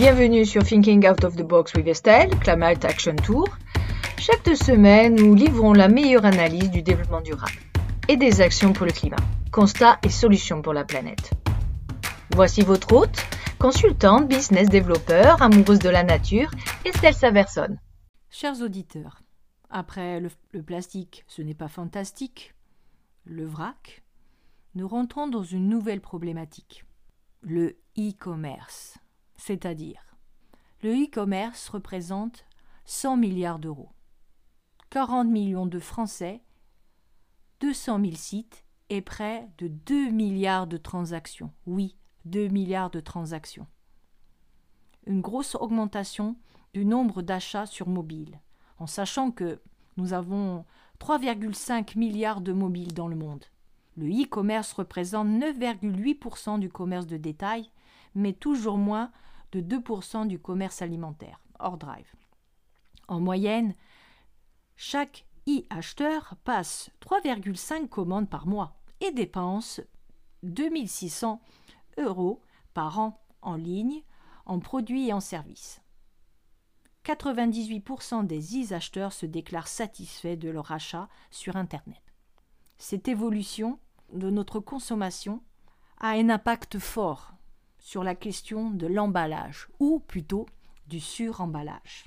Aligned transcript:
Bienvenue 0.00 0.46
sur 0.46 0.64
Thinking 0.64 1.06
Out 1.06 1.24
of 1.24 1.36
the 1.36 1.42
Box 1.42 1.74
with 1.74 1.86
Estelle, 1.86 2.30
Climate 2.40 2.86
Action 2.86 3.14
Tour. 3.16 3.46
Chaque 4.16 4.42
deux 4.46 4.56
semaines, 4.56 5.14
nous 5.14 5.34
livrons 5.34 5.74
la 5.74 5.88
meilleure 5.88 6.24
analyse 6.24 6.70
du 6.70 6.80
développement 6.80 7.20
durable 7.20 7.60
et 8.08 8.16
des 8.16 8.40
actions 8.40 8.72
pour 8.72 8.86
le 8.86 8.92
climat, 8.92 9.18
constats 9.52 9.98
et 10.02 10.08
solutions 10.08 10.62
pour 10.62 10.72
la 10.72 10.86
planète. 10.86 11.32
Voici 12.34 12.62
votre 12.62 12.90
hôte, 12.94 13.14
consultante, 13.58 14.26
business 14.26 14.70
développeur, 14.70 15.42
amoureuse 15.42 15.80
de 15.80 15.90
la 15.90 16.02
nature, 16.02 16.50
Estelle 16.86 17.12
Saverson. 17.12 17.76
Chers 18.30 18.62
auditeurs, 18.62 19.20
après 19.68 20.18
le, 20.18 20.30
le 20.52 20.62
plastique, 20.62 21.26
ce 21.28 21.42
n'est 21.42 21.52
pas 21.52 21.68
fantastique, 21.68 22.54
le 23.26 23.44
vrac, 23.44 24.02
nous 24.74 24.88
rentrons 24.88 25.28
dans 25.28 25.42
une 25.42 25.68
nouvelle 25.68 26.00
problématique, 26.00 26.86
le 27.42 27.76
e-commerce, 27.98 28.94
c'est-à-dire 29.40 30.10
le 30.82 30.94
e-commerce 31.04 31.68
représente 31.68 32.46
100 32.86 33.16
milliards 33.16 33.58
d'euros, 33.58 33.90
40 34.90 35.28
millions 35.28 35.66
de 35.66 35.78
Français, 35.78 36.42
200 37.60 38.00
000 38.00 38.12
sites 38.14 38.64
et 38.88 39.02
près 39.02 39.48
de 39.58 39.68
2 39.68 40.10
milliards 40.10 40.66
de 40.66 40.76
transactions. 40.76 41.52
Oui, 41.66 41.96
2 42.24 42.48
milliards 42.48 42.90
de 42.90 43.00
transactions. 43.00 43.66
Une 45.06 45.20
grosse 45.20 45.54
augmentation 45.54 46.36
du 46.72 46.84
nombre 46.84 47.22
d'achats 47.22 47.66
sur 47.66 47.88
mobile, 47.88 48.40
en 48.78 48.86
sachant 48.86 49.30
que 49.30 49.60
nous 49.96 50.12
avons 50.12 50.64
3,5 50.98 51.98
milliards 51.98 52.40
de 52.40 52.52
mobiles 52.52 52.94
dans 52.94 53.08
le 53.08 53.16
monde. 53.16 53.44
Le 53.96 54.06
e-commerce 54.06 54.72
représente 54.72 55.28
9,8% 55.28 56.58
du 56.58 56.70
commerce 56.70 57.06
de 57.06 57.16
détail, 57.18 57.70
mais 58.14 58.32
toujours 58.32 58.78
moins 58.78 59.10
de 59.52 59.60
2% 59.60 60.26
du 60.26 60.38
commerce 60.38 60.82
alimentaire, 60.82 61.40
hors 61.58 61.76
drive. 61.76 62.12
En 63.08 63.20
moyenne, 63.20 63.74
chaque 64.76 65.26
e-acheteur 65.48 66.36
passe 66.44 66.90
3,5 67.00 67.88
commandes 67.88 68.30
par 68.30 68.46
mois 68.46 68.80
et 69.00 69.12
dépense 69.12 69.80
2600 70.42 71.40
euros 71.98 72.42
par 72.74 72.98
an 72.98 73.20
en 73.42 73.56
ligne, 73.56 74.02
en 74.46 74.60
produits 74.60 75.08
et 75.08 75.12
en 75.12 75.20
services. 75.20 75.80
98% 77.04 78.26
des 78.26 78.62
e-acheteurs 78.62 79.12
se 79.12 79.26
déclarent 79.26 79.68
satisfaits 79.68 80.36
de 80.36 80.50
leur 80.50 80.70
achat 80.70 81.08
sur 81.30 81.56
Internet. 81.56 82.02
Cette 82.78 83.08
évolution 83.08 83.78
de 84.12 84.30
notre 84.30 84.60
consommation 84.60 85.42
a 85.98 86.10
un 86.10 86.28
impact 86.30 86.78
fort 86.78 87.32
sur 87.80 88.04
la 88.04 88.14
question 88.14 88.70
de 88.70 88.86
l'emballage, 88.86 89.68
ou 89.78 90.00
plutôt 90.00 90.46
du 90.86 91.00
suremballage. 91.00 92.04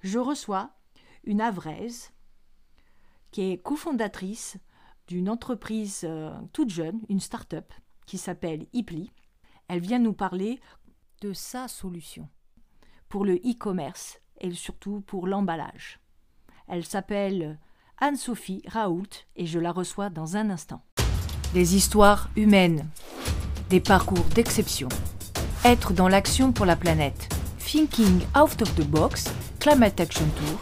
Je 0.00 0.18
reçois 0.18 0.70
une 1.24 1.40
Avraise 1.40 2.12
qui 3.30 3.50
est 3.50 3.58
cofondatrice 3.58 4.58
d'une 5.06 5.28
entreprise 5.28 6.02
euh, 6.04 6.32
toute 6.52 6.70
jeune, 6.70 7.00
une 7.08 7.20
start-up 7.20 7.72
qui 8.06 8.18
s'appelle 8.18 8.66
Ipli. 8.72 9.10
Elle 9.68 9.80
vient 9.80 9.98
nous 9.98 10.12
parler 10.12 10.60
de 11.20 11.32
sa 11.32 11.68
solution 11.68 12.28
pour 13.08 13.24
le 13.24 13.36
e-commerce 13.36 14.20
et 14.40 14.50
surtout 14.52 15.00
pour 15.02 15.26
l'emballage. 15.26 16.00
Elle 16.66 16.84
s'appelle 16.84 17.58
Anne-Sophie 17.98 18.62
Raoult 18.66 19.26
et 19.36 19.46
je 19.46 19.58
la 19.58 19.72
reçois 19.72 20.10
dans 20.10 20.36
un 20.36 20.50
instant. 20.50 20.84
Des 21.54 21.76
histoires 21.76 22.30
humaines, 22.34 22.88
des 23.72 23.80
parcours 23.80 24.26
d'exception. 24.34 24.88
Être 25.64 25.94
dans 25.94 26.06
l'action 26.06 26.52
pour 26.52 26.66
la 26.66 26.76
planète. 26.76 27.30
Thinking 27.58 28.20
Out 28.38 28.60
of 28.60 28.74
the 28.74 28.86
Box, 28.86 29.32
Climate 29.60 29.98
Action 29.98 30.26
Tour, 30.36 30.60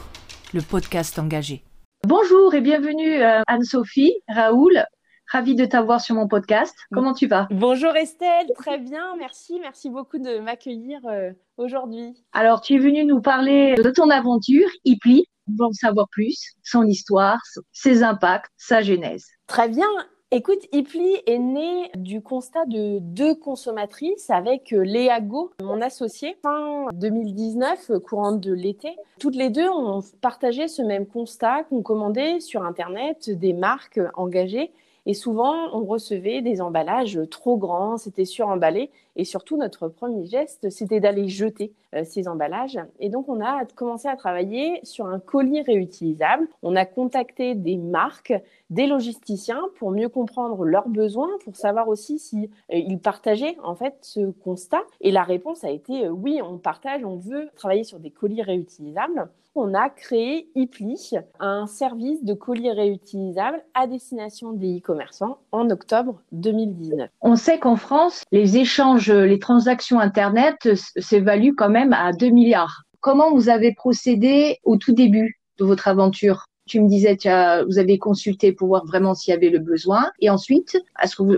le 0.55 0.63
podcast 0.63 1.19
engagé. 1.19 1.65
Bonjour 2.07 2.55
et 2.55 2.61
bienvenue 2.61 3.21
euh, 3.21 3.43
Anne-Sophie 3.49 4.15
Raoul. 4.29 4.85
Ravie 5.27 5.57
de 5.57 5.65
t'avoir 5.65 6.01
sur 6.01 6.15
mon 6.15 6.29
podcast. 6.29 6.77
Comment 6.93 7.13
tu 7.13 7.27
vas? 7.27 7.49
Bonjour 7.51 7.97
Estelle, 7.97 8.47
très 8.55 8.79
bien, 8.79 9.17
merci. 9.19 9.59
Merci 9.61 9.91
beaucoup 9.91 10.19
de 10.19 10.39
m'accueillir 10.39 11.01
euh, 11.07 11.33
aujourd'hui. 11.57 12.15
Alors, 12.33 12.61
tu 12.61 12.75
es 12.75 12.79
venue 12.79 13.05
nous 13.05 13.21
parler 13.21 13.75
de 13.75 13.91
ton 13.91 14.09
aventure, 14.09 14.69
IPLI. 14.85 15.27
On 15.49 15.57
va 15.59 15.67
en 15.67 15.73
savoir 15.73 16.07
plus, 16.13 16.53
son 16.63 16.87
histoire, 16.87 17.41
ses 17.73 18.05
impacts, 18.05 18.53
sa 18.57 18.83
genèse. 18.83 19.27
Très 19.49 19.69
bien. 19.69 19.89
Écoute, 20.33 20.65
Ipli 20.71 21.17
est 21.27 21.41
né 21.41 21.91
du 21.97 22.23
constat 22.23 22.65
de 22.67 23.01
deux 23.01 23.35
consommatrices 23.35 24.31
avec 24.31 24.73
euh, 24.73 24.85
Léa 24.85 25.21
Go, 25.21 25.51
mon 25.61 25.81
associé, 25.83 26.37
fin 26.41 26.87
2019, 26.93 27.91
courant 28.07 28.31
de 28.31 28.53
l'été. 28.53 28.95
Toutes 29.19 29.35
les 29.35 29.51
deux 29.51 29.69
ont 29.69 30.05
partagé 30.21 30.69
ce 30.69 30.83
même 30.83 31.07
constat 31.07 31.65
qu'on 31.65 31.83
commandait 31.83 32.39
sur 32.39 32.63
Internet 32.63 33.29
des 33.29 33.53
marques 33.53 33.99
engagées 34.15 34.71
et 35.11 35.15
souvent, 35.15 35.57
on 35.73 35.85
recevait 35.87 36.41
des 36.41 36.61
emballages 36.61 37.19
trop 37.33 37.57
grands, 37.57 37.97
c'était 37.97 38.25
suremballé. 38.25 38.93
Et 39.17 39.25
surtout, 39.25 39.57
notre 39.57 39.89
premier 39.89 40.25
geste, 40.25 40.71
c'était 40.71 41.01
d'aller 41.01 41.27
jeter 41.27 41.73
euh, 41.97 42.05
ces 42.05 42.29
emballages. 42.29 42.79
Et 43.01 43.09
donc, 43.09 43.29
on 43.29 43.41
a 43.41 43.65
commencé 43.75 44.07
à 44.07 44.15
travailler 44.15 44.79
sur 44.85 45.07
un 45.07 45.19
colis 45.19 45.63
réutilisable. 45.63 46.47
On 46.63 46.77
a 46.77 46.85
contacté 46.85 47.57
des 47.57 47.77
marques, 47.77 48.33
des 48.71 48.87
logisticiens 48.87 49.65
pour 49.81 49.91
mieux 49.91 50.09
comprendre 50.09 50.65
leurs 50.65 50.89
besoins, 50.89 51.31
pour 51.43 51.57
savoir 51.57 51.89
aussi 51.89 52.21
si 52.21 52.49
euh, 52.73 52.77
ils 52.77 53.01
partageaient 53.01 53.57
en 53.65 53.75
fait 53.75 53.97
ce 54.03 54.31
constat. 54.31 54.83
Et 55.01 55.11
la 55.11 55.25
réponse 55.25 55.65
a 55.65 55.71
été 55.71 56.07
euh, 56.07 56.11
oui, 56.11 56.41
on 56.41 56.57
partage, 56.57 57.05
on 57.05 57.17
veut 57.17 57.49
travailler 57.57 57.83
sur 57.83 57.99
des 57.99 58.13
colis 58.13 58.43
réutilisables 58.43 59.29
on 59.55 59.75
a 59.75 59.91
créé 59.91 60.49
Ipli, 60.55 60.97
un 61.39 61.67
service 61.67 62.25
de 62.25 62.35
colis 62.35 62.71
réutilisables 62.71 63.63
à 63.75 63.87
destination 63.87 64.53
des 64.53 64.79
e-commerçants 64.79 65.39
en 65.53 65.71
octobre 65.71 66.23
2019. 66.33 67.11
On 67.21 67.37
sait 67.37 67.59
qu'en 67.59 67.77
France, 67.77 68.23
les 68.33 68.57
échanges, 68.59 69.11
les 69.11 69.39
transactions 69.39 69.99
Internet 69.99 70.69
s'évaluent 70.97 71.55
quand 71.57 71.71
même 71.71 71.93
à 71.93 72.13
2 72.13 72.29
milliards. 72.29 72.85
Comment 73.01 73.33
vous 73.33 73.49
avez 73.49 73.75
procédé 73.75 74.59
au 74.65 74.77
tout 74.77 74.93
début 74.93 75.41
de 75.59 75.65
votre 75.65 75.89
aventure? 75.89 76.45
Tu 76.67 76.81
me 76.81 76.89
disais, 76.89 77.17
que 77.17 77.65
vous 77.65 77.79
avez 77.79 77.99
consulté 77.99 78.53
pour 78.53 78.69
voir 78.69 78.87
vraiment 78.87 79.15
s'il 79.15 79.33
y 79.33 79.37
avait 79.37 79.51
le 79.51 79.59
besoin. 79.59 80.13
Et 80.21 80.31
ensuite, 80.31 80.79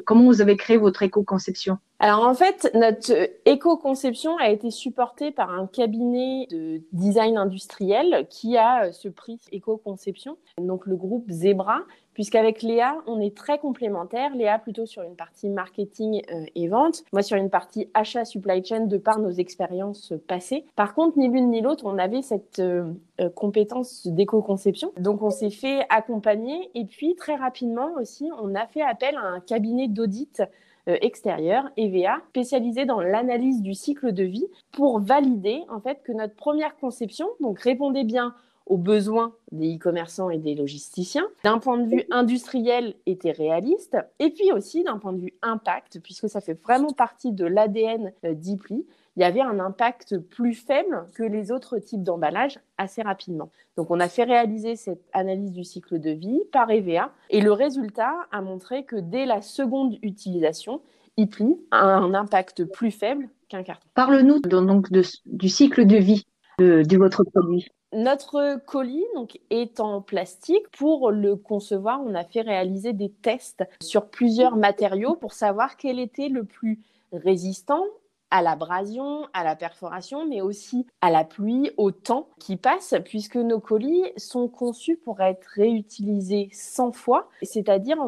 comment 0.04 0.24
vous 0.24 0.42
avez 0.42 0.58
créé 0.58 0.76
votre 0.76 1.02
éco-conception? 1.02 1.78
Alors 2.02 2.26
en 2.26 2.34
fait, 2.34 2.68
notre 2.74 3.12
éco-conception 3.44 4.36
a 4.38 4.50
été 4.50 4.72
supportée 4.72 5.30
par 5.30 5.50
un 5.50 5.68
cabinet 5.68 6.48
de 6.50 6.82
design 6.90 7.38
industriel 7.38 8.26
qui 8.28 8.58
a 8.58 8.90
ce 8.90 9.08
prix 9.08 9.38
éco-conception, 9.52 10.36
donc 10.58 10.86
le 10.86 10.96
groupe 10.96 11.30
Zebra, 11.30 11.82
puisqu'avec 12.12 12.62
Léa, 12.62 12.96
on 13.06 13.20
est 13.20 13.36
très 13.36 13.60
complémentaires. 13.60 14.34
Léa 14.34 14.58
plutôt 14.58 14.84
sur 14.84 15.02
une 15.02 15.14
partie 15.14 15.48
marketing 15.48 16.22
euh, 16.32 16.44
et 16.56 16.66
vente, 16.66 17.04
moi 17.12 17.22
sur 17.22 17.36
une 17.36 17.50
partie 17.50 17.88
achat 17.94 18.24
supply 18.24 18.64
chain 18.64 18.86
de 18.86 18.98
par 18.98 19.20
nos 19.20 19.30
expériences 19.30 20.12
passées. 20.26 20.64
Par 20.74 20.94
contre, 20.94 21.16
ni 21.18 21.28
l'une 21.28 21.50
ni 21.50 21.60
l'autre, 21.60 21.84
on 21.86 21.98
avait 21.98 22.22
cette 22.22 22.58
euh, 22.58 22.92
euh, 23.20 23.30
compétence 23.30 24.08
d'éco-conception. 24.08 24.92
Donc 24.98 25.22
on 25.22 25.30
s'est 25.30 25.50
fait 25.50 25.86
accompagner 25.88 26.68
et 26.74 26.84
puis 26.84 27.14
très 27.14 27.36
rapidement 27.36 27.90
aussi, 28.00 28.28
on 28.42 28.56
a 28.56 28.66
fait 28.66 28.82
appel 28.82 29.14
à 29.14 29.22
un 29.24 29.38
cabinet 29.38 29.86
d'audit 29.86 30.42
extérieur, 30.86 31.70
EVA, 31.76 32.18
spécialisé 32.30 32.84
dans 32.84 33.00
l'analyse 33.00 33.62
du 33.62 33.74
cycle 33.74 34.12
de 34.12 34.24
vie 34.24 34.46
pour 34.72 35.00
valider 35.00 35.62
en 35.68 35.80
fait 35.80 36.02
que 36.02 36.12
notre 36.12 36.34
première 36.34 36.76
conception 36.76 37.28
donc 37.40 37.60
répondait 37.60 38.04
bien 38.04 38.34
aux 38.66 38.76
besoins 38.76 39.34
des 39.50 39.76
e-commerçants 39.76 40.30
et 40.30 40.38
des 40.38 40.54
logisticiens, 40.54 41.26
d'un 41.44 41.58
point 41.58 41.78
de 41.78 41.88
vue 41.88 42.04
industriel 42.10 42.94
était 43.06 43.32
réaliste, 43.32 43.96
et 44.18 44.30
puis 44.30 44.52
aussi 44.52 44.84
d'un 44.84 44.98
point 44.98 45.12
de 45.12 45.20
vue 45.20 45.34
impact, 45.42 46.00
puisque 46.00 46.28
ça 46.28 46.40
fait 46.40 46.60
vraiment 46.62 46.92
partie 46.92 47.32
de 47.32 47.44
l'ADN 47.44 48.12
euh, 48.24 48.34
d'Ipli, 48.34 48.86
il 49.16 49.22
y 49.22 49.24
avait 49.24 49.40
un 49.40 49.60
impact 49.60 50.18
plus 50.18 50.54
faible 50.54 51.06
que 51.14 51.22
les 51.22 51.52
autres 51.52 51.78
types 51.78 52.02
d'emballage 52.02 52.58
assez 52.78 53.02
rapidement. 53.02 53.50
Donc 53.76 53.90
on 53.90 54.00
a 54.00 54.08
fait 54.08 54.24
réaliser 54.24 54.76
cette 54.76 55.04
analyse 55.12 55.52
du 55.52 55.64
cycle 55.64 55.98
de 55.98 56.10
vie 56.10 56.40
par 56.52 56.70
EVA, 56.70 57.12
et 57.30 57.40
le 57.40 57.52
résultat 57.52 58.14
a 58.30 58.40
montré 58.40 58.84
que 58.84 58.96
dès 58.96 59.26
la 59.26 59.42
seconde 59.42 59.98
utilisation, 60.02 60.80
Ipli 61.18 61.56
a 61.70 61.84
un 61.84 62.14
impact 62.14 62.64
plus 62.64 62.90
faible 62.90 63.28
qu'un 63.48 63.62
carton. 63.62 63.86
Parle-nous 63.94 64.40
donc 64.40 64.88
du 64.90 65.48
cycle 65.48 65.86
de 65.86 65.96
vie 65.96 66.26
de 66.58 66.96
votre 66.96 67.24
produit. 67.24 67.68
Notre 67.94 68.58
colis 68.64 69.04
donc, 69.14 69.38
est 69.50 69.78
en 69.78 70.00
plastique. 70.00 70.66
Pour 70.78 71.10
le 71.10 71.36
concevoir, 71.36 72.00
on 72.02 72.14
a 72.14 72.24
fait 72.24 72.40
réaliser 72.40 72.94
des 72.94 73.10
tests 73.10 73.64
sur 73.82 74.08
plusieurs 74.08 74.56
matériaux 74.56 75.14
pour 75.16 75.34
savoir 75.34 75.76
quel 75.76 75.98
était 75.98 76.30
le 76.30 76.44
plus 76.44 76.80
résistant, 77.12 77.84
à 78.32 78.40
l'abrasion, 78.40 79.26
à 79.34 79.44
la 79.44 79.54
perforation, 79.54 80.26
mais 80.26 80.40
aussi 80.40 80.86
à 81.02 81.10
la 81.10 81.22
pluie, 81.22 81.70
au 81.76 81.90
temps 81.90 82.28
qui 82.40 82.56
passe, 82.56 82.94
puisque 83.04 83.36
nos 83.36 83.60
colis 83.60 84.04
sont 84.16 84.48
conçus 84.48 84.96
pour 84.96 85.20
être 85.20 85.46
réutilisés 85.54 86.48
100 86.50 86.92
fois, 86.92 87.28
c'est-à-dire 87.42 87.98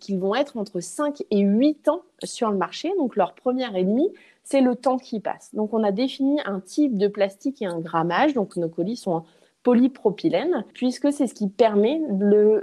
qu'ils 0.00 0.18
vont 0.18 0.34
être 0.34 0.56
entre 0.56 0.80
5 0.80 1.22
et 1.30 1.38
8 1.38 1.88
ans 1.88 2.02
sur 2.24 2.50
le 2.50 2.56
marché. 2.58 2.92
Donc 2.98 3.14
leur 3.14 3.34
première 3.34 3.76
ennemi, 3.76 4.12
c'est 4.42 4.60
le 4.60 4.74
temps 4.74 4.98
qui 4.98 5.20
passe. 5.20 5.54
Donc 5.54 5.72
on 5.72 5.84
a 5.84 5.92
défini 5.92 6.40
un 6.44 6.58
type 6.58 6.98
de 6.98 7.06
plastique 7.06 7.62
et 7.62 7.66
un 7.66 7.78
grammage. 7.78 8.34
Donc 8.34 8.56
nos 8.56 8.68
colis 8.68 8.96
sont 8.96 9.22
polypropylène, 9.62 10.64
puisque 10.74 11.12
c'est 11.12 11.26
ce 11.26 11.34
qui 11.34 11.48
permet 11.48 12.00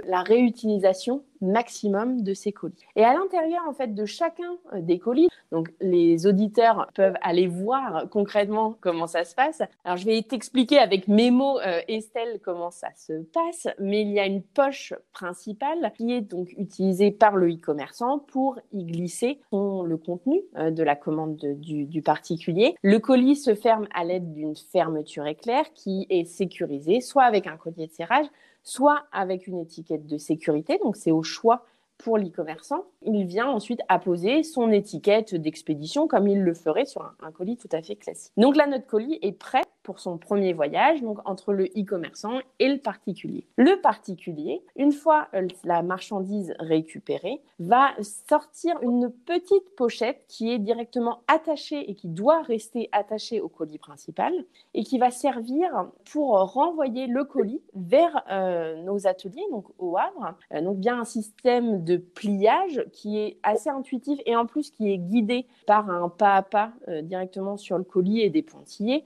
la 0.06 0.22
réutilisation 0.22 1.22
maximum 1.40 2.22
de 2.22 2.34
ces 2.34 2.52
colis. 2.52 2.74
Et 2.96 3.04
à 3.04 3.12
l'intérieur 3.12 3.62
en 3.68 3.72
fait 3.72 3.94
de 3.94 4.04
chacun 4.04 4.56
euh, 4.72 4.80
des 4.80 4.98
colis, 4.98 5.28
donc 5.52 5.72
les 5.80 6.26
auditeurs 6.26 6.88
peuvent 6.94 7.16
aller 7.22 7.46
voir 7.46 8.08
concrètement 8.10 8.76
comment 8.80 9.06
ça 9.06 9.24
se 9.24 9.34
passe. 9.34 9.62
Alors 9.84 9.96
je 9.96 10.04
vais 10.04 10.22
t'expliquer 10.22 10.78
avec 10.78 11.08
mes 11.08 11.30
mots 11.30 11.58
euh, 11.60 11.80
Estelle 11.88 12.40
comment 12.42 12.70
ça 12.70 12.88
se 12.96 13.22
passe, 13.22 13.68
mais 13.78 14.02
il 14.02 14.10
y 14.10 14.20
a 14.20 14.26
une 14.26 14.42
poche 14.42 14.92
principale 15.12 15.92
qui 15.96 16.12
est 16.12 16.20
donc 16.20 16.52
utilisée 16.56 17.10
par 17.10 17.36
le 17.36 17.52
e-commerçant 17.52 18.18
pour 18.18 18.58
y 18.72 18.84
glisser 18.84 19.40
le 19.52 19.96
contenu 19.96 20.42
euh, 20.56 20.70
de 20.70 20.82
la 20.82 20.96
commande 20.96 21.36
du, 21.36 21.86
du 21.86 22.02
particulier. 22.02 22.74
Le 22.82 22.98
colis 22.98 23.36
se 23.36 23.54
ferme 23.54 23.86
à 23.94 24.04
l'aide 24.04 24.32
d'une 24.32 24.56
fermeture 24.56 25.26
éclair 25.26 25.72
qui 25.74 26.06
est 26.10 26.24
sécurisée, 26.24 27.00
soit 27.00 27.24
avec 27.24 27.46
un 27.46 27.56
collier 27.56 27.86
de 27.86 27.92
serrage, 27.92 28.26
soit 28.62 29.04
avec 29.12 29.46
une 29.46 29.58
étiquette 29.58 30.06
de 30.06 30.18
sécurité, 30.18 30.78
donc 30.82 30.96
c'est 30.96 31.12
au 31.12 31.22
choix 31.22 31.64
pour 31.98 32.16
l'e-commerçant, 32.16 32.84
il 33.02 33.26
vient 33.26 33.48
ensuite 33.48 33.80
apposer 33.88 34.44
son 34.44 34.70
étiquette 34.70 35.34
d'expédition 35.34 36.06
comme 36.06 36.28
il 36.28 36.42
le 36.42 36.54
ferait 36.54 36.86
sur 36.86 37.02
un, 37.20 37.32
colis 37.32 37.56
tout 37.56 37.68
à 37.72 37.82
fait 37.82 37.96
classique. 37.96 38.32
Donc 38.36 38.56
là, 38.56 38.68
notre 38.68 38.86
colis 38.86 39.18
est 39.20 39.32
prêt 39.32 39.64
pour 39.82 40.00
son 40.00 40.18
premier 40.18 40.52
voyage, 40.52 41.02
donc 41.02 41.18
entre 41.24 41.52
le 41.52 41.64
e-commerçant 41.64 42.40
et 42.58 42.68
le 42.68 42.78
particulier. 42.78 43.46
Le 43.56 43.80
particulier, 43.80 44.62
une 44.76 44.92
fois 44.92 45.28
euh, 45.34 45.46
la 45.64 45.82
marchandise 45.82 46.54
récupérée, 46.58 47.40
va 47.58 47.90
sortir 48.02 48.76
une 48.82 49.10
petite 49.10 49.74
pochette 49.76 50.24
qui 50.28 50.52
est 50.52 50.58
directement 50.58 51.22
attachée 51.26 51.90
et 51.90 51.94
qui 51.94 52.08
doit 52.08 52.42
rester 52.42 52.88
attachée 52.92 53.40
au 53.40 53.48
colis 53.48 53.78
principal 53.78 54.32
et 54.74 54.84
qui 54.84 54.98
va 54.98 55.10
servir 55.10 55.70
pour 56.12 56.32
renvoyer 56.52 57.06
le 57.06 57.24
colis 57.24 57.62
vers 57.74 58.24
euh, 58.30 58.82
nos 58.82 59.06
ateliers, 59.06 59.44
donc 59.50 59.66
au 59.78 59.96
Havre. 59.96 60.34
Euh, 60.52 60.60
donc 60.60 60.78
bien 60.78 61.00
un 61.00 61.04
système 61.04 61.84
de 61.84 61.96
pliage 61.96 62.84
qui 62.92 63.18
est 63.18 63.38
assez 63.42 63.70
intuitif 63.70 64.20
et 64.26 64.36
en 64.36 64.46
plus 64.46 64.70
qui 64.70 64.92
est 64.92 64.98
guidé 64.98 65.46
par 65.66 65.88
un 65.90 66.08
pas 66.08 66.34
à 66.34 66.42
pas 66.42 66.72
directement 67.02 67.56
sur 67.56 67.78
le 67.78 67.84
colis 67.84 68.20
et 68.20 68.30
des 68.30 68.42
pointillés. 68.42 69.04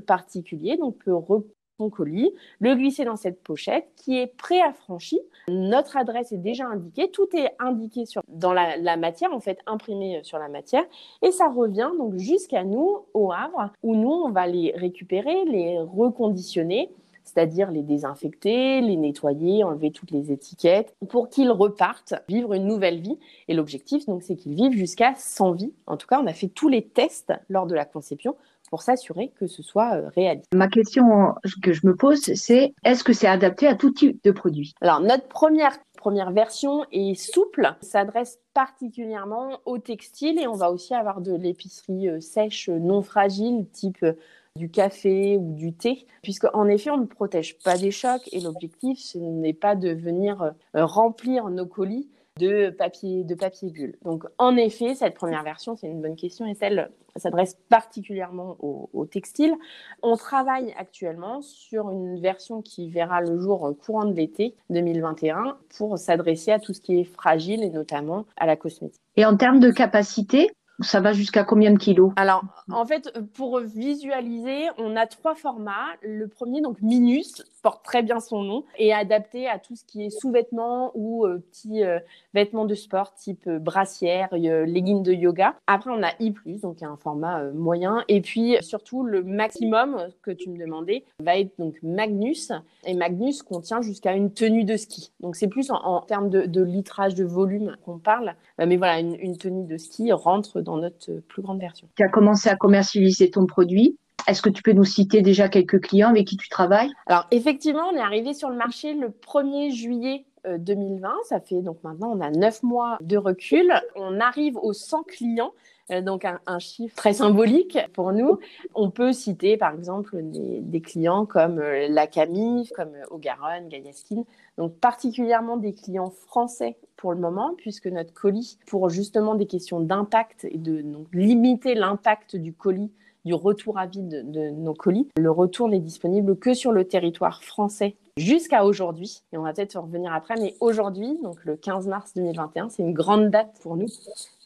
Particulier, 0.00 0.76
donc 0.76 0.98
peut 0.98 1.14
reprendre 1.14 1.44
son 1.78 1.90
colis, 1.90 2.32
le 2.60 2.74
glisser 2.74 3.04
dans 3.04 3.16
cette 3.16 3.42
pochette 3.42 3.88
qui 3.96 4.18
est 4.18 4.26
préaffranchie. 4.26 5.20
Notre 5.48 5.96
adresse 5.96 6.32
est 6.32 6.38
déjà 6.38 6.66
indiquée, 6.66 7.10
tout 7.10 7.28
est 7.34 7.50
indiqué 7.58 8.06
sur, 8.06 8.22
dans 8.28 8.52
la, 8.52 8.76
la, 8.76 8.96
matière, 8.96 9.32
en 9.32 9.40
fait 9.40 9.58
imprimé 9.66 10.20
sur 10.22 10.38
la 10.38 10.48
matière, 10.48 10.84
et 11.22 11.30
ça 11.30 11.48
revient 11.48 11.90
donc 11.98 12.16
jusqu'à 12.16 12.64
nous 12.64 13.06
au 13.14 13.32
Havre 13.32 13.72
où 13.82 13.96
nous 13.96 14.10
on 14.10 14.30
va 14.30 14.46
les 14.46 14.72
récupérer, 14.76 15.44
les 15.46 15.78
reconditionner 15.80 16.90
c'est-à-dire 17.24 17.70
les 17.70 17.82
désinfecter, 17.82 18.80
les 18.80 18.96
nettoyer, 18.96 19.64
enlever 19.64 19.90
toutes 19.90 20.10
les 20.10 20.32
étiquettes, 20.32 20.94
pour 21.08 21.28
qu'ils 21.28 21.50
repartent 21.50 22.14
vivre 22.28 22.54
une 22.54 22.66
nouvelle 22.66 23.00
vie. 23.00 23.18
Et 23.48 23.54
l'objectif, 23.54 24.06
donc, 24.06 24.22
c'est 24.22 24.36
qu'ils 24.36 24.54
vivent 24.54 24.76
jusqu'à 24.76 25.14
100 25.16 25.52
vies. 25.52 25.72
En 25.86 25.96
tout 25.96 26.06
cas, 26.06 26.20
on 26.20 26.26
a 26.26 26.32
fait 26.32 26.48
tous 26.48 26.68
les 26.68 26.82
tests 26.82 27.32
lors 27.48 27.66
de 27.66 27.74
la 27.74 27.84
conception 27.84 28.36
pour 28.70 28.80
s'assurer 28.80 29.30
que 29.38 29.46
ce 29.46 29.62
soit 29.62 29.96
euh, 29.96 30.08
réaliste. 30.16 30.54
Ma 30.54 30.66
question 30.66 31.34
que 31.62 31.74
je 31.74 31.86
me 31.86 31.94
pose, 31.94 32.20
c'est 32.20 32.72
est-ce 32.84 33.04
que 33.04 33.12
c'est 33.12 33.26
adapté 33.26 33.66
à 33.66 33.74
tout 33.74 33.90
type 33.90 34.24
de 34.24 34.30
produit? 34.30 34.72
Alors, 34.80 35.00
notre 35.00 35.28
première 35.28 35.78
première 36.02 36.32
version 36.32 36.84
est 36.90 37.14
souple, 37.14 37.76
s'adresse 37.80 38.40
particulièrement 38.54 39.60
au 39.66 39.78
textile 39.78 40.40
et 40.40 40.48
on 40.48 40.54
va 40.54 40.72
aussi 40.72 40.94
avoir 40.94 41.20
de 41.20 41.32
l'épicerie 41.32 42.08
euh, 42.08 42.20
sèche 42.20 42.68
non 42.68 43.02
fragile 43.02 43.66
type 43.70 44.02
euh, 44.02 44.14
du 44.56 44.70
café 44.70 45.36
ou 45.38 45.54
du 45.54 45.72
thé, 45.72 46.06
puisque 46.22 46.46
en 46.54 46.68
effet, 46.68 46.90
on 46.90 46.98
ne 46.98 47.06
protège 47.06 47.58
pas 47.58 47.78
des 47.78 47.90
chocs 47.90 48.28
et 48.32 48.40
l'objectif, 48.40 48.98
ce 48.98 49.18
n'est 49.18 49.54
pas 49.54 49.76
de 49.76 49.90
venir 49.90 50.42
euh, 50.76 50.84
remplir 50.84 51.48
nos 51.48 51.66
colis 51.66 52.08
de 52.38 52.70
papier, 52.70 53.24
de 53.24 53.34
papier 53.34 53.70
bulle. 53.70 53.96
Donc, 54.02 54.24
en 54.38 54.56
effet, 54.56 54.94
cette 54.94 55.14
première 55.14 55.42
version, 55.42 55.76
c'est 55.76 55.88
une 55.88 56.00
bonne 56.00 56.16
question, 56.16 56.46
et 56.46 56.56
elle 56.60 56.90
s'adresse 57.16 57.58
particulièrement 57.68 58.56
au, 58.60 58.88
au, 58.94 59.04
textile. 59.04 59.54
On 60.02 60.16
travaille 60.16 60.72
actuellement 60.78 61.42
sur 61.42 61.90
une 61.90 62.20
version 62.20 62.62
qui 62.62 62.88
verra 62.88 63.20
le 63.20 63.38
jour 63.38 63.74
courant 63.84 64.06
de 64.06 64.14
l'été 64.14 64.54
2021 64.70 65.58
pour 65.76 65.98
s'adresser 65.98 66.52
à 66.52 66.58
tout 66.58 66.72
ce 66.72 66.80
qui 66.80 67.00
est 67.00 67.04
fragile 67.04 67.62
et 67.62 67.70
notamment 67.70 68.24
à 68.38 68.46
la 68.46 68.56
cosmétique. 68.56 69.02
Et 69.16 69.26
en 69.26 69.36
termes 69.36 69.60
de 69.60 69.70
capacité, 69.70 70.50
ça 70.80 71.00
va 71.00 71.12
jusqu'à 71.12 71.44
combien 71.44 71.72
de 71.72 71.78
kilos? 71.78 72.12
Alors, 72.16 72.44
en 72.70 72.84
fait, 72.84 73.12
pour 73.34 73.60
visualiser, 73.60 74.68
on 74.78 74.96
a 74.96 75.06
trois 75.06 75.34
formats. 75.34 75.88
Le 76.02 76.26
premier, 76.28 76.60
donc 76.60 76.80
Minus, 76.80 77.42
porte 77.62 77.84
très 77.84 78.02
bien 78.02 78.20
son 78.20 78.42
nom, 78.42 78.64
est 78.76 78.92
adapté 78.92 79.48
à 79.48 79.58
tout 79.58 79.76
ce 79.76 79.84
qui 79.84 80.04
est 80.04 80.10
sous-vêtements 80.10 80.90
ou 80.94 81.24
euh, 81.24 81.38
petits 81.38 81.84
euh, 81.84 81.98
vêtements 82.34 82.64
de 82.64 82.74
sport 82.74 83.14
type 83.14 83.46
euh, 83.46 83.58
brassière, 83.58 84.28
leggings 84.32 85.02
de 85.02 85.12
yoga. 85.12 85.54
Après, 85.66 85.90
on 85.90 86.02
a 86.02 86.10
I+, 86.20 86.34
donc 86.60 86.82
un 86.82 86.96
format 86.96 87.44
moyen. 87.52 88.04
Et 88.08 88.20
puis, 88.20 88.56
surtout, 88.60 89.04
le 89.04 89.22
maximum 89.22 90.08
que 90.22 90.30
tu 90.30 90.50
me 90.50 90.58
demandais 90.58 91.04
va 91.20 91.38
être 91.38 91.52
donc 91.58 91.76
Magnus. 91.82 92.52
Et 92.84 92.94
Magnus 92.94 93.42
contient 93.42 93.80
jusqu'à 93.80 94.14
une 94.14 94.32
tenue 94.32 94.64
de 94.64 94.76
ski. 94.76 95.12
Donc, 95.20 95.36
c'est 95.36 95.48
plus 95.48 95.70
en, 95.70 96.00
termes 96.00 96.28
de, 96.28 96.62
litrage, 96.62 97.14
de 97.14 97.24
volume 97.24 97.76
qu'on 97.84 97.98
parle. 97.98 98.34
mais 98.58 98.76
voilà, 98.76 98.98
une 99.00 99.36
tenue 99.36 99.64
de 99.64 99.76
ski 99.76 100.12
rentre 100.12 100.60
dans 100.60 100.78
notre 100.78 101.12
plus 101.28 101.42
grande 101.42 101.60
version. 101.60 101.88
Tu 101.96 102.02
as 102.02 102.08
commencé 102.08 102.48
à 102.48 102.56
commercialiser 102.56 103.30
ton 103.30 103.46
produit. 103.46 103.98
Est-ce 104.26 104.42
que 104.42 104.50
tu 104.50 104.62
peux 104.62 104.72
nous 104.72 104.84
citer 104.84 105.22
déjà 105.22 105.48
quelques 105.48 105.80
clients 105.80 106.10
avec 106.10 106.26
qui 106.26 106.36
tu 106.36 106.48
travailles? 106.48 106.92
Alors 107.06 107.26
effectivement, 107.30 107.88
on 107.92 107.96
est 107.96 108.00
arrivé 108.00 108.34
sur 108.34 108.50
le 108.50 108.56
marché 108.56 108.94
le 108.94 109.08
1er 109.08 109.72
juillet 109.72 110.24
2020. 110.46 111.08
Euh, 111.08 111.12
Ça 111.24 111.40
fait 111.40 111.62
donc 111.62 111.78
maintenant, 111.84 112.12
on 112.16 112.20
a 112.20 112.30
neuf 112.30 112.62
mois 112.62 112.98
de 113.00 113.16
recul. 113.16 113.72
On 113.96 114.20
arrive 114.20 114.56
aux 114.56 114.72
100 114.72 115.04
clients 115.04 115.52
euh, 115.90 116.00
donc 116.00 116.24
un, 116.24 116.58
chiffre 116.58 116.94
très 116.96 117.12
symbolique 117.12 117.78
pour 117.92 118.12
nous. 118.12 118.38
On 118.74 118.90
peut 118.90 119.12
citer 119.12 119.56
par 119.56 119.74
exemple 119.74 120.20
des, 120.22 120.80
clients 120.80 121.26
comme 121.26 121.58
euh, 121.58 121.88
la 121.88 122.06
Camif, 122.06 122.70
comme 122.70 122.92
Ogaron, 123.10 123.68
Gaiaskin, 123.68 124.24
donc 124.58 124.74
particulièrement 124.76 125.56
des 125.56 125.72
clients 125.72 126.10
français 126.10 126.76
pour 126.96 127.12
le 127.12 127.18
moment, 127.18 127.54
puisque 127.56 127.86
notre 127.86 128.12
colis, 128.12 128.58
pour 128.66 128.88
justement 128.90 129.34
des 129.34 129.46
questions 129.46 129.80
d'impact 129.80 130.46
et 130.48 130.58
de 130.58 130.84
limiter 131.12 131.74
l'impact 131.74 132.36
du 132.36 132.52
colis 132.52 132.92
du 133.24 133.34
retour 133.34 133.78
à 133.78 133.86
vide 133.86 134.30
de, 134.30 134.50
nos 134.50 134.74
colis. 134.74 135.08
Le 135.16 135.30
retour 135.30 135.68
n'est 135.68 135.80
disponible 135.80 136.36
que 136.36 136.54
sur 136.54 136.72
le 136.72 136.84
territoire 136.84 137.42
français 137.42 137.96
jusqu'à 138.16 138.64
aujourd'hui. 138.64 139.22
Et 139.32 139.38
on 139.38 139.42
va 139.42 139.52
peut-être 139.52 139.78
revenir 139.78 140.12
après, 140.12 140.34
mais 140.38 140.54
aujourd'hui, 140.60 141.18
donc 141.22 141.44
le 141.44 141.56
15 141.56 141.86
mars 141.86 142.12
2021, 142.14 142.68
c'est 142.68 142.82
une 142.82 142.92
grande 142.92 143.30
date 143.30 143.52
pour 143.62 143.76
nous, 143.76 143.86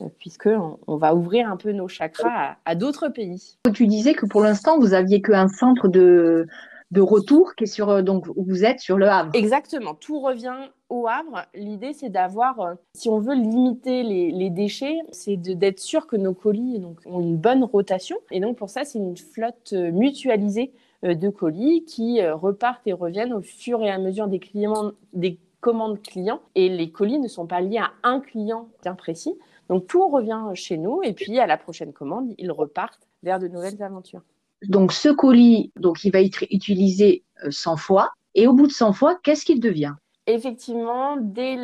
euh, 0.00 0.06
puisqu'on 0.18 0.78
on 0.86 0.96
va 0.96 1.14
ouvrir 1.14 1.50
un 1.50 1.56
peu 1.56 1.72
nos 1.72 1.88
chakras 1.88 2.56
à, 2.64 2.74
d'autres 2.74 3.08
pays. 3.08 3.56
Tu 3.74 3.86
disais 3.86 4.14
que 4.14 4.26
pour 4.26 4.42
l'instant, 4.42 4.78
vous 4.78 4.94
aviez 4.94 5.20
qu'un 5.20 5.48
centre 5.48 5.88
de, 5.88 6.46
de 6.90 7.00
retour 7.00 7.54
qui 7.54 7.64
est 7.64 7.66
sur, 7.66 7.90
euh, 7.90 8.02
donc 8.02 8.26
vous 8.36 8.64
êtes 8.64 8.80
sur 8.80 8.96
le 8.96 9.08
Havre. 9.08 9.30
Exactement, 9.34 9.94
tout 9.94 10.20
revient 10.20 10.56
au 10.88 11.06
Havre. 11.08 11.46
L'idée, 11.54 11.92
c'est 11.92 12.10
d'avoir, 12.10 12.60
euh, 12.60 12.74
si 12.94 13.08
on 13.08 13.18
veut 13.18 13.34
limiter 13.34 14.02
les, 14.02 14.50
déchets, 14.50 14.98
c'est 15.10 15.36
d'être 15.36 15.80
sûr 15.80 16.06
que 16.06 16.16
nos 16.16 16.32
colis 16.32 16.80
ont 17.06 17.20
une 17.20 17.36
bonne 17.36 17.64
rotation. 17.64 18.16
Et 18.30 18.40
donc 18.40 18.56
pour 18.56 18.70
ça, 18.70 18.84
c'est 18.84 18.98
une 18.98 19.16
flotte 19.16 19.72
euh, 19.72 19.90
mutualisée 19.90 20.72
de 21.02 21.28
colis 21.28 21.84
qui 21.84 22.26
repartent 22.26 22.86
et 22.86 22.92
reviennent 22.92 23.34
au 23.34 23.42
fur 23.42 23.82
et 23.82 23.90
à 23.90 23.98
mesure 23.98 24.28
des, 24.28 24.38
clients, 24.38 24.92
des 25.12 25.38
commandes 25.60 26.00
clients. 26.00 26.40
Et 26.54 26.68
les 26.70 26.90
colis 26.90 27.18
ne 27.18 27.28
sont 27.28 27.46
pas 27.46 27.60
liés 27.60 27.78
à 27.78 27.92
un 28.02 28.18
client 28.18 28.68
bien 28.82 28.94
précis. 28.94 29.36
Donc 29.68 29.86
tout 29.86 30.08
revient 30.08 30.42
chez 30.54 30.78
nous 30.78 31.02
et 31.04 31.12
puis 31.12 31.38
à 31.38 31.46
la 31.46 31.58
prochaine 31.58 31.92
commande, 31.92 32.32
ils 32.38 32.50
repartent 32.50 33.06
vers 33.22 33.38
de 33.38 33.46
nouvelles 33.46 33.80
aventures. 33.82 34.22
Donc 34.62 34.92
ce 34.92 35.08
colis, 35.08 35.72
donc 35.76 36.04
il 36.04 36.12
va 36.12 36.20
être 36.20 36.44
utilisé 36.50 37.24
100 37.48 37.72
euh, 37.72 37.76
fois. 37.76 38.10
Et 38.34 38.46
au 38.46 38.52
bout 38.52 38.66
de 38.66 38.72
100 38.72 38.92
fois, 38.92 39.18
qu'est-ce 39.22 39.44
qu'il 39.44 39.60
devient? 39.60 39.94
Effectivement, 40.28 41.16
dès 41.20 41.54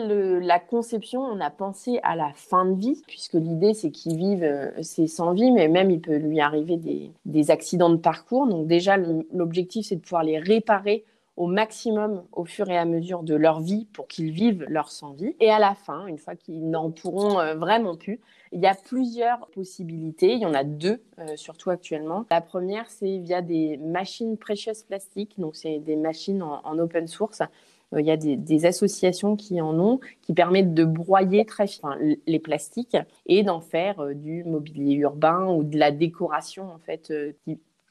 la 0.41 0.61
conception, 0.61 1.21
on 1.21 1.41
a 1.41 1.51
pensé 1.51 1.99
à 2.05 2.15
la 2.15 2.33
fin 2.33 2.65
de 2.65 2.79
vie, 2.79 3.03
puisque 3.09 3.35
l'idée 3.35 3.75
c'est 3.75 3.91
qu'il 3.91 4.17
vive 4.17 4.45
euh, 4.45 4.71
ses 4.83 5.09
100 5.09 5.33
vies, 5.35 5.51
mais 5.51 5.67
même 5.67 5.91
il 5.91 6.01
peut 6.01 6.17
lui 6.17 6.41
arriver 6.41 6.77
des, 7.25 7.51
accidents 7.51 7.91
de 7.91 7.97
parcours. 7.97 8.47
Donc 8.47 8.69
déjà, 8.69 8.97
l'objectif 9.33 9.87
c'est 9.87 9.97
de 9.97 10.01
pouvoir 10.01 10.23
les 10.23 10.39
réparer 10.39 11.05
au 11.37 11.47
maximum 11.47 12.25
au 12.33 12.45
fur 12.45 12.69
et 12.69 12.77
à 12.77 12.85
mesure 12.85 13.23
de 13.23 13.35
leur 13.35 13.61
vie 13.61 13.87
pour 13.93 14.07
qu'ils 14.07 14.33
vivent 14.33 14.65
leur 14.69 14.91
sans-vie. 14.91 15.35
Et 15.41 15.51
à 15.51 15.59
la 15.59 15.75
fin, 15.75 16.07
une 16.07 16.19
fois 16.19 16.37
qu'ils 16.37 16.69
n'en 16.69 16.91
pourront 16.91 17.41
euh, 17.41 17.55
vraiment 17.55 17.97
plus, 17.97 18.21
il 18.53 18.61
y 18.61 18.67
a 18.67 18.75
plusieurs 18.75 19.49
possibilités. 19.49 20.33
Il 20.35 20.41
y 20.41 20.47
en 20.47 20.53
a 20.53 20.62
deux, 20.62 21.03
euh, 21.19 21.37
surtout 21.37 21.71
actuellement. 21.71 22.27
La 22.31 22.43
première, 22.43 22.91
c'est 22.91 23.19
via 23.19 23.41
des 23.41 23.79
machines 23.79 24.37
precious 24.37 24.85
plastiques. 24.87 25.39
Donc, 25.39 25.57
c'est 25.57 25.79
des 25.79 25.97
machines 25.97 26.43
en, 26.43 26.79
open 26.79 27.07
source. 27.07 27.41
Euh, 27.95 28.01
il 28.03 28.07
y 28.07 28.11
a 28.11 28.19
des, 28.19 28.67
associations 28.67 29.35
qui 29.35 29.61
en 29.62 29.79
ont, 29.81 30.01
qui 30.21 30.35
permettent 30.35 30.75
de 30.75 30.85
broyer 30.85 31.47
très 31.47 31.67
fin 31.67 31.97
les 32.27 32.39
plastiques 32.39 32.97
et 33.27 33.43
d'en 33.43 33.61
faire 33.61 34.15
du 34.15 34.45
mobilier 34.45 34.95
urbain 34.97 35.47
ou 35.47 35.65
de 35.65 35.79
la 35.79 35.91
décoration 35.91 36.71
en 36.71 36.79
fait 36.79 37.12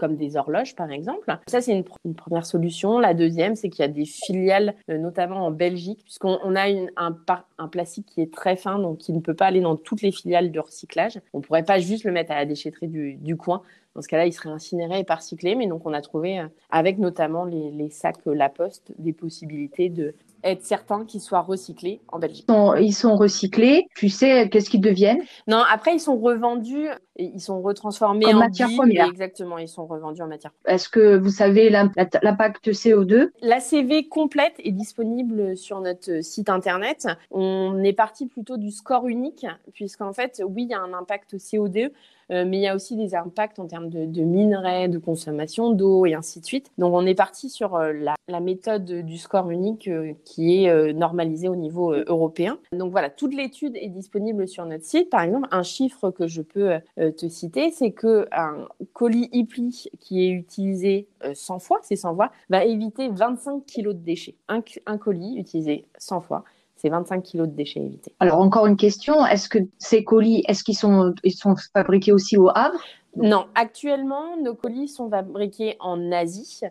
comme 0.01 0.15
des 0.15 0.35
horloges 0.35 0.75
par 0.75 0.91
exemple. 0.91 1.37
Ça, 1.45 1.61
c'est 1.61 1.73
une, 1.73 2.15
première 2.15 2.47
solution. 2.47 2.97
La 2.97 3.13
deuxième, 3.13 3.55
c'est 3.55 3.69
qu'il 3.69 3.83
y 3.83 3.85
a 3.85 3.91
des 3.91 4.05
filiales, 4.05 4.73
euh, 4.89 4.97
notamment 4.97 5.45
en 5.45 5.51
Belgique, 5.51 6.01
puisqu'on 6.03 6.55
a 6.55 6.65
un, 6.97 7.67
plastique 7.67 8.07
qui 8.07 8.21
est 8.21 8.33
très 8.33 8.55
fin, 8.55 8.79
donc 8.79 8.97
qui 8.97 9.13
ne 9.13 9.19
peut 9.19 9.35
pas 9.35 9.45
aller 9.45 9.61
dans 9.61 9.75
toutes 9.75 10.01
les 10.01 10.11
filiales 10.11 10.51
de 10.51 10.59
recyclage. 10.59 11.21
On 11.33 11.37
ne 11.37 11.43
pourrait 11.43 11.63
pas 11.63 11.77
juste 11.77 12.03
le 12.03 12.11
mettre 12.11 12.31
à 12.31 12.35
la 12.35 12.45
déchetterie 12.45 12.87
du, 12.87 13.37
coin. 13.37 13.61
Dans 13.93 14.01
ce 14.01 14.07
cas-là, 14.07 14.25
il 14.25 14.33
serait 14.33 14.49
incinéré 14.49 14.99
et 14.99 15.03
pas 15.03 15.15
recyclé. 15.15 15.53
Mais 15.53 15.67
donc, 15.67 15.85
on 15.85 15.93
a 15.93 16.01
trouvé, 16.01 16.39
euh, 16.39 16.47
avec 16.71 16.97
notamment 16.97 17.45
les, 17.45 17.69
les 17.69 17.91
sacs 17.91 18.25
La 18.25 18.49
Poste, 18.49 18.91
des 18.97 19.13
possibilités 19.13 19.89
de, 19.89 20.15
être 20.43 20.63
certain 20.63 21.05
qu'ils 21.05 21.21
soient 21.21 21.41
recyclés 21.41 22.01
en 22.09 22.19
Belgique. 22.19 22.47
Ils 22.79 22.93
sont 22.93 23.15
recyclés, 23.15 23.87
tu 23.95 24.09
sais 24.09 24.49
qu'est-ce 24.49 24.69
qu'ils 24.69 24.81
deviennent? 24.81 25.21
Non, 25.47 25.61
après 25.71 25.93
ils 25.93 25.99
sont 25.99 26.17
revendus, 26.17 26.87
ils 27.15 27.39
sont 27.39 27.61
retransformés 27.61 28.33
en 28.33 28.39
matière 28.39 28.69
première. 28.75 29.07
Exactement, 29.07 29.57
ils 29.57 29.67
sont 29.67 29.85
revendus 29.85 30.21
en 30.21 30.27
matière 30.27 30.51
première. 30.51 30.75
Est-ce 30.75 30.89
que 30.89 31.17
vous 31.17 31.29
savez 31.29 31.69
l'impact 31.69 32.69
CO2 32.69 33.29
La 33.41 33.59
CV 33.59 34.07
complète 34.07 34.55
est 34.59 34.71
disponible 34.71 35.57
sur 35.57 35.81
notre 35.81 36.23
site 36.23 36.49
internet. 36.49 37.07
On 37.29 37.83
est 37.83 37.93
parti 37.93 38.27
plutôt 38.27 38.57
du 38.57 38.71
score 38.71 39.07
unique, 39.07 39.45
puisqu'en 39.73 40.13
fait, 40.13 40.41
oui, 40.45 40.63
il 40.63 40.69
y 40.69 40.73
a 40.73 40.81
un 40.81 40.93
impact 40.93 41.35
CO2, 41.35 41.85
euh, 41.85 41.89
mais 42.31 42.57
il 42.57 42.61
y 42.61 42.67
a 42.67 42.75
aussi 42.75 42.95
des 42.95 43.15
impacts 43.15 43.59
en 43.59 43.67
termes 43.67 43.89
de, 43.89 44.21
minerais, 44.21 44.87
de 44.87 44.97
consommation 44.97 45.71
d'eau 45.71 46.05
et 46.05 46.13
ainsi 46.13 46.39
de 46.39 46.45
suite. 46.45 46.71
Donc 46.77 46.93
on 46.93 47.05
est 47.05 47.15
parti 47.15 47.49
sur 47.49 47.75
euh, 47.75 47.93
la, 47.93 48.39
méthode 48.39 48.85
du 48.85 49.17
score 49.17 49.51
unique 49.51 49.87
euh, 49.87 50.13
qui 50.25 50.63
est 50.63 50.93
normalisée 50.93 51.49
au 51.49 51.55
niveau 51.55 51.93
européen. 51.93 52.57
Donc 52.71 52.91
voilà, 52.91 53.09
toute 53.09 53.35
l'étude 53.35 53.75
est 53.75 53.89
disponible 53.89 54.47
sur 54.47 54.65
notre 54.65 54.85
site. 54.85 55.09
Par 55.09 55.21
exemple, 55.21 55.47
un 55.51 55.63
chiffre 55.63 56.09
que 56.11 56.27
je 56.27 56.41
peux 56.41 56.79
te 56.97 57.27
citer, 57.27 57.71
c'est 57.71 57.91
que 57.91 58.27
un 58.31 58.67
colis 58.93 59.29
e-pli 59.33 59.89
qui 59.99 60.25
est 60.25 60.29
utilisé 60.29 61.07
100 61.33 61.59
fois, 61.59 61.79
c'est 61.83 61.95
100 61.95 62.15
fois, 62.15 62.31
va 62.49 62.65
éviter 62.65 63.09
25 63.09 63.63
kg 63.65 63.89
de 63.89 63.93
déchets. 63.93 64.35
Un, 64.47 64.61
un 64.85 64.97
colis 64.97 65.37
utilisé 65.37 65.85
100 65.97 66.21
fois 66.21 66.43
c'est 66.81 66.89
25 66.89 67.21
kilos 67.21 67.47
de 67.47 67.53
déchets 67.53 67.79
évités. 67.79 68.13
Alors 68.19 68.39
encore 68.39 68.65
une 68.65 68.77
question, 68.77 69.25
est-ce 69.25 69.47
que 69.49 69.59
ces 69.77 70.03
colis, 70.03 70.43
est-ce 70.47 70.63
qu'ils 70.63 70.77
sont, 70.77 71.13
ils 71.23 71.31
sont 71.31 71.55
fabriqués 71.73 72.11
aussi 72.11 72.37
au 72.37 72.49
Havre? 72.49 72.79
Non, 73.15 73.45
actuellement, 73.55 74.37
nos 74.37 74.55
colis 74.55 74.87
sont 74.87 75.09
fabriqués 75.09 75.75
en 75.79 76.11
Asie. 76.11 76.61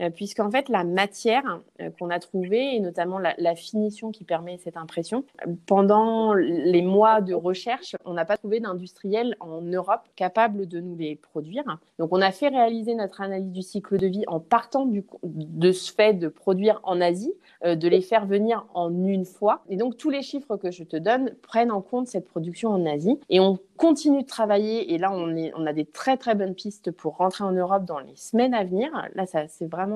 Euh, 0.00 0.10
puisqu'en 0.10 0.50
fait, 0.50 0.68
la 0.68 0.84
matière 0.84 1.60
euh, 1.80 1.90
qu'on 1.98 2.10
a 2.10 2.18
trouvée, 2.18 2.76
et 2.76 2.80
notamment 2.80 3.18
la, 3.18 3.54
finition 3.54 4.10
qui 4.10 4.24
permet 4.24 4.58
cette 4.58 4.76
impression, 4.76 5.24
pendant 5.66 6.32
les 6.34 6.82
mois 6.82 7.20
de 7.20 7.34
recherche, 7.34 7.96
on 8.04 8.14
n'a 8.14 8.24
pas 8.24 8.36
trouvé 8.36 8.60
d'industriel 8.60 9.36
en 9.40 9.60
Europe 9.60 10.02
capable 10.14 10.66
de 10.66 10.80
nous 10.80 10.96
les 10.96 11.16
produire. 11.16 11.64
Donc, 11.98 12.10
on 12.12 12.22
a 12.22 12.30
fait 12.30 12.48
réaliser 12.48 12.94
notre 12.94 13.20
analyse 13.20 13.50
du 13.50 13.62
cycle 13.62 13.98
de 13.98 14.06
vie 14.06 14.24
en 14.28 14.40
partant 14.40 14.86
du, 14.86 15.04
de 15.24 15.72
ce 15.72 15.92
fait 15.92 16.14
de 16.14 16.28
produire 16.28 16.80
en 16.84 17.00
Asie, 17.00 17.34
euh, 17.64 17.74
de 17.74 17.88
les 17.88 18.00
faire 18.00 18.24
venir 18.26 18.66
en 18.72 18.90
une 19.04 19.24
fois. 19.24 19.62
Et 19.68 19.76
donc, 19.76 19.96
tous 19.96 20.10
les 20.10 20.22
chiffres 20.22 20.56
que 20.56 20.70
je 20.70 20.84
te 20.84 20.96
donne 20.96 21.34
prennent 21.42 21.72
en 21.72 21.82
compte 21.82 22.06
cette 22.06 22.28
production 22.28 22.70
en 22.70 22.86
Asie. 22.86 23.18
Et 23.28 23.40
on 23.40 23.58
continue 23.76 24.22
de 24.22 24.28
travailler. 24.28 24.94
Et 24.94 24.98
là, 24.98 25.10
on, 25.12 25.34
on 25.56 25.66
a 25.66 25.72
des 25.72 25.84
très, 25.86 26.16
très 26.16 26.34
bonnes 26.34 26.54
pistes 26.54 26.90
pour 26.92 27.16
rentrer 27.16 27.44
en 27.44 27.52
Europe 27.52 27.84
dans 27.84 27.98
les 27.98 28.14
semaines 28.14 28.54
à 28.54 28.62
venir. 28.62 28.90
Là, 29.14 29.26
ça, 29.26 29.48
c'est 29.48 29.66
vraiment, 29.66 29.89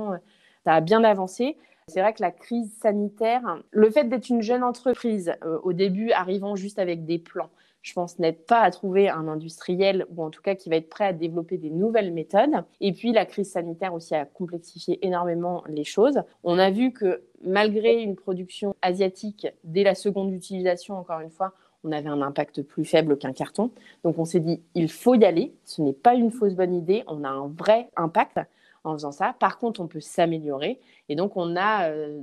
ça 0.65 0.75
a 0.75 0.81
bien 0.81 1.05
avancé. 1.05 1.57
C'est 1.89 2.01
vrai 2.01 2.15
que 2.15 2.23
la 2.23 2.31
crise 2.31 2.73
sanitaire, 2.81 3.43
le 3.71 3.91
fait 3.91 4.05
d'être 4.05 4.31
une 4.31 4.41
jeune 4.41 4.65
entreprise, 4.65 5.35
euh, 5.45 5.59
au 5.63 5.75
début, 5.75 6.13
arrivant 6.13 6.57
juste 6.57 6.79
avec 6.79 7.05
des 7.05 7.19
plans, 7.19 7.51
je 7.83 7.93
pense, 7.93 8.19
n'aide 8.19 8.47
pas 8.47 8.61
à 8.61 8.71
trouver 8.71 9.11
un 9.11 9.29
industriel 9.29 10.07
ou 10.17 10.25
en 10.25 10.31
tout 10.31 10.41
cas 10.41 10.55
qui 10.55 10.71
va 10.71 10.77
être 10.77 10.89
prêt 10.89 11.05
à 11.05 11.13
développer 11.13 11.59
des 11.59 11.69
nouvelles 11.69 12.15
méthodes. 12.15 12.65
Et 12.81 12.93
puis 12.93 13.13
la 13.13 13.27
crise 13.27 13.51
sanitaire 13.51 13.93
aussi 13.93 14.15
a 14.15 14.25
complexifié 14.25 15.05
énormément 15.07 15.63
les 15.69 15.85
choses. 15.85 16.23
On 16.43 16.59
a 16.59 16.71
vu 16.71 16.93
que 16.93 17.23
malgré 17.45 18.01
une 18.03 18.17
production 18.17 18.75
asiatique 18.81 19.47
dès 19.65 19.83
la 19.83 19.95
seconde 19.95 20.33
utilisation, 20.33 20.97
encore 20.97 21.21
une 21.21 21.31
fois, 21.31 21.53
on 21.85 21.93
avait 21.93 22.09
un 22.09 22.23
impact 22.23 22.63
plus 22.63 22.87
faible 22.87 23.19
qu'un 23.19 23.35
carton. 23.35 23.71
Donc 24.03 24.19
on 24.19 24.25
s'est 24.25 24.41
dit, 24.41 24.63
il 24.75 24.91
faut 24.91 25.15
y 25.15 25.27
aller. 25.27 25.53
Ce 25.67 25.83
n'est 25.83 25.93
pas 25.93 26.15
une 26.15 26.31
fausse 26.31 26.55
bonne 26.55 26.75
idée. 26.75 27.05
On 27.07 27.23
a 27.23 27.29
un 27.29 27.49
vrai 27.49 27.91
impact 27.97 28.41
en 28.85 28.93
faisant 28.93 29.13
ça. 29.13 29.35
Par 29.41 29.59
contre, 29.59 29.81
on 29.81 29.89
peut 29.89 30.01
s'améliorer. 30.01 30.81
Et 31.09 31.17
donc 31.17 31.37
on 31.37 31.57
a 31.57 31.91
euh, 31.91 32.21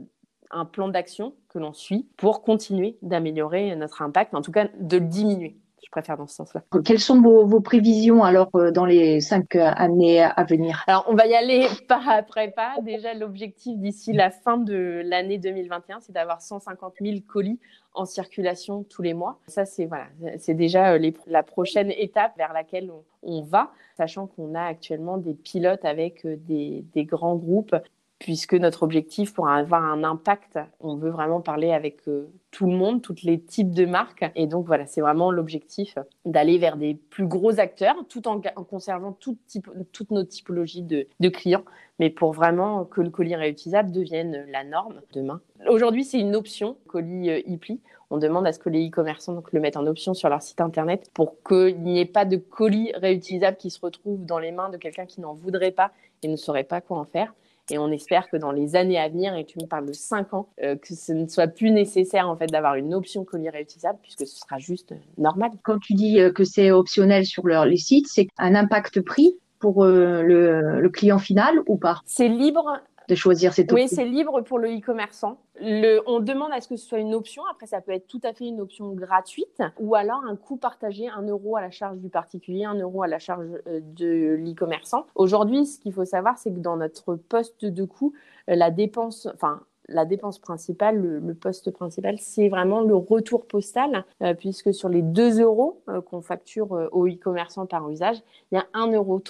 un 0.52 0.66
plan 0.66 0.88
d'action 0.88 1.34
que 1.50 1.60
l'on 1.60 1.74
suit 1.74 2.08
pour 2.18 2.44
continuer 2.44 2.98
d'améliorer 3.02 3.76
notre 3.76 4.02
impact, 4.02 4.34
en 4.34 4.42
tout 4.42 4.52
cas 4.52 4.68
de 4.80 4.98
le 4.98 5.06
diminuer. 5.06 5.58
Je 5.84 5.90
préfère 5.90 6.18
dans 6.18 6.28
ce 6.28 6.36
sens-là. 6.36 6.64
Quelles 6.86 7.00
sont 7.00 7.22
vos, 7.22 7.60
prévisions 7.60 8.24
alors 8.24 8.50
euh, 8.56 8.72
dans 8.72 8.86
les 8.86 9.20
cinq 9.20 9.56
années 9.56 10.22
à 10.22 10.44
venir? 10.44 10.84
Alors, 10.88 11.06
on 11.08 11.16
va 11.16 11.26
y 11.28 11.34
aller 11.34 11.68
pas 11.88 12.02
après 12.08 12.52
pas. 12.52 12.76
Déjà, 12.82 13.14
l'objectif 13.14 13.78
d'ici 13.78 14.14
la 14.14 14.30
fin 14.30 14.58
de 14.58 15.02
l'année 15.04 15.38
2021, 15.38 16.00
c'est 16.02 16.14
d'avoir 16.14 16.42
150 16.42 16.94
000 17.02 17.18
colis 17.28 17.60
en 17.94 18.06
circulation 18.06 18.84
tous 18.84 19.02
les 19.02 19.14
mois. 19.14 19.40
Ça, 19.48 19.66
c'est 19.66 19.86
voilà, 19.86 20.06
c'est 20.38 20.54
déjà 20.54 20.94
euh, 20.94 21.12
la 21.28 21.44
prochaine 21.44 21.92
étape 21.92 22.38
vers 22.38 22.54
laquelle 22.54 22.92
on, 23.24 23.42
va, 23.42 23.72
sachant 23.98 24.28
qu'on 24.28 24.56
a 24.56 24.64
actuellement 24.64 25.18
des 25.18 25.34
pilotes 25.34 25.84
avec 25.84 26.26
euh, 26.26 26.38
des, 26.38 26.86
des 26.94 27.06
grands 27.06 27.36
groupes 27.36 27.76
puisque 28.22 28.54
notre 28.54 28.84
objectif 28.84 29.34
pour 29.34 29.50
avoir 29.50 29.84
un 29.84 30.04
impact, 30.04 30.60
on 30.80 30.96
veut 30.96 31.10
vraiment 31.10 31.42
parler 31.42 31.72
avec 31.72 32.08
euh, 32.08 32.32
tout 32.52 32.68
le 32.68 32.74
monde, 32.74 33.02
tous 33.02 33.24
les 33.24 33.42
types 33.42 33.72
de 33.72 33.88
marques. 33.88 34.24
Et 34.36 34.46
donc 34.46 34.68
voilà, 34.68 34.86
c'est 34.86 35.02
vraiment 35.02 35.32
l'objectif 35.32 35.98
d'aller 36.24 36.60
vers 36.60 36.78
des 36.78 36.94
plus 36.94 37.26
gros 37.26 37.60
acteurs 37.60 37.96
tout 38.10 38.28
en, 38.28 38.40
conservant 38.40 39.12
toutes 39.12 40.12
nos 40.12 40.24
typologies 40.24 40.84
de, 40.84 41.30
clients, 41.30 41.66
mais 41.98 42.12
pour 42.12 42.32
vraiment 42.32 42.86
que 42.86 43.02
le 43.02 43.10
colis 43.10 43.36
réutilisable 43.36 43.92
devienne 43.92 44.46
la 44.52 44.64
norme 44.66 45.02
demain. 45.14 45.42
Aujourd'hui, 45.68 46.04
c'est 46.04 46.20
une 46.20 46.36
option, 46.36 46.78
colis 46.86 47.32
e-pli. 47.32 47.82
On 48.12 48.20
demande 48.20 48.46
à 48.46 48.54
ce 48.54 48.60
que 48.60 48.70
les 48.70 48.88
e-commerçants 48.88 49.42
le 49.52 49.60
mettent 49.60 49.78
en 49.78 49.88
option 49.88 50.14
sur 50.14 50.30
leur 50.30 50.44
site 50.44 50.62
internet 50.62 51.10
pour 51.16 51.42
qu'il 51.42 51.82
n'y 51.82 52.00
ait 52.00 52.06
pas 52.06 52.26
de 52.26 52.38
colis 52.38 52.92
réutilisable 52.94 53.58
qui 53.58 53.72
se 53.72 53.80
retrouve 53.80 54.24
dans 54.24 54.38
les 54.38 54.52
mains 54.52 54.70
de 54.70 54.78
quelqu'un 54.78 55.08
qui 55.08 55.22
n'en 55.22 55.34
voudrait 55.34 55.72
pas 55.72 55.92
et 56.22 56.28
ne 56.28 56.36
saurait 56.36 56.66
pas 56.66 56.82
quoi 56.82 57.00
en 57.00 57.06
faire. 57.06 57.34
Et 57.72 57.78
on 57.78 57.90
espère 57.92 58.30
que 58.30 58.38
dans 58.38 58.52
les 58.52 58.76
années 58.76 59.00
à 59.00 59.08
venir, 59.08 59.34
et 59.36 59.46
tu 59.46 59.58
me 59.60 59.66
parles 59.66 59.86
de 59.86 59.94
5 59.94 60.34
ans, 60.34 60.50
euh, 60.62 60.76
que 60.76 60.94
ce 60.94 61.14
ne 61.14 61.28
soit 61.28 61.48
plus 61.48 61.72
nécessaire 61.72 62.30
en 62.30 62.36
fait 62.36 62.48
d'avoir 62.48 62.76
une 62.76 62.94
option 62.94 63.24
colis 63.24 63.50
réutilisable 63.50 63.98
puisque 64.02 64.28
ce 64.28 64.40
sera 64.40 64.58
juste 64.60 64.94
normal. 65.18 65.52
Quand 65.64 65.80
tu 65.80 65.94
dis 65.94 66.20
euh, 66.20 66.32
que 66.32 66.44
c'est 66.44 66.72
optionnel 66.72 67.26
sur 67.26 67.48
leur, 67.48 67.66
les 67.66 67.78
sites, 67.78 68.08
c'est 68.10 68.28
un 68.38 68.56
impact 68.56 69.02
prix 69.02 69.36
pour 69.60 69.86
euh, 69.86 70.22
le, 70.24 70.90
client 70.90 71.20
final 71.20 71.62
ou 71.68 71.78
pas? 71.78 72.02
C'est 72.06 72.28
libre 72.28 72.82
de 73.08 73.16
choisir. 73.16 73.54
Oui, 73.72 73.88
c'est 73.88 74.06
libre 74.06 74.42
pour 74.42 74.60
le 74.60 74.70
e-commerçant. 74.70 75.38
on 75.60 76.20
demande 76.20 76.52
à 76.52 76.62
ce 76.62 76.68
que 76.68 76.76
ce 76.76 76.88
soit 76.88 77.00
une 77.00 77.14
option. 77.14 77.44
Après, 77.52 77.68
ça 77.68 77.82
peut 77.82 77.92
être 77.92 78.08
tout 78.08 78.22
à 78.24 78.34
fait 78.34 78.46
une 78.46 78.62
option 78.62 78.94
gratuite 78.94 79.62
ou 79.80 79.96
alors 79.96 80.24
un 80.28 80.36
coût 80.36 80.58
partagé, 80.58 81.08
un 81.10 81.24
euro 81.24 81.58
à 81.58 81.62
la 81.62 81.72
charge 81.72 81.98
du 81.98 82.10
particulier, 82.10 82.66
un 82.66 82.76
euro 82.76 83.04
à 83.04 83.08
la 83.08 83.20
charge 83.20 83.48
euh, 83.68 83.80
de 83.82 84.36
l'e-commerçant. 84.36 85.06
Aujourd'hui, 85.16 85.66
ce 85.66 85.80
qu'il 85.80 85.94
faut 85.94 86.06
savoir, 86.06 86.38
c'est 86.38 86.52
que 86.52 86.60
dans 86.60 86.78
notre 86.78 87.16
poste 87.16 87.66
de 87.66 87.84
coût, 87.84 88.14
euh, 88.50 88.56
la 88.56 88.72
dépense, 88.72 89.28
enfin, 89.34 89.62
la 89.88 90.06
dépense 90.06 90.40
principale, 90.40 90.98
le, 90.98 91.34
poste 91.34 91.72
principal, 91.72 92.18
c'est 92.20 92.48
vraiment 92.48 92.82
le 92.82 92.96
retour 92.96 93.46
postal, 93.46 94.06
euh, 94.22 94.34
puisque 94.34 94.74
sur 94.74 94.88
les 94.88 95.02
2 95.02 95.42
euros 95.42 95.82
qu'on 96.06 96.22
facture 96.22 96.72
aux 96.94 97.08
e-commerçants 97.08 97.66
par 97.66 97.90
usage, 97.90 98.22
il 98.52 98.56
y 98.56 98.58
a 98.58 98.68
1,30 98.74 98.94
euro 98.96 99.22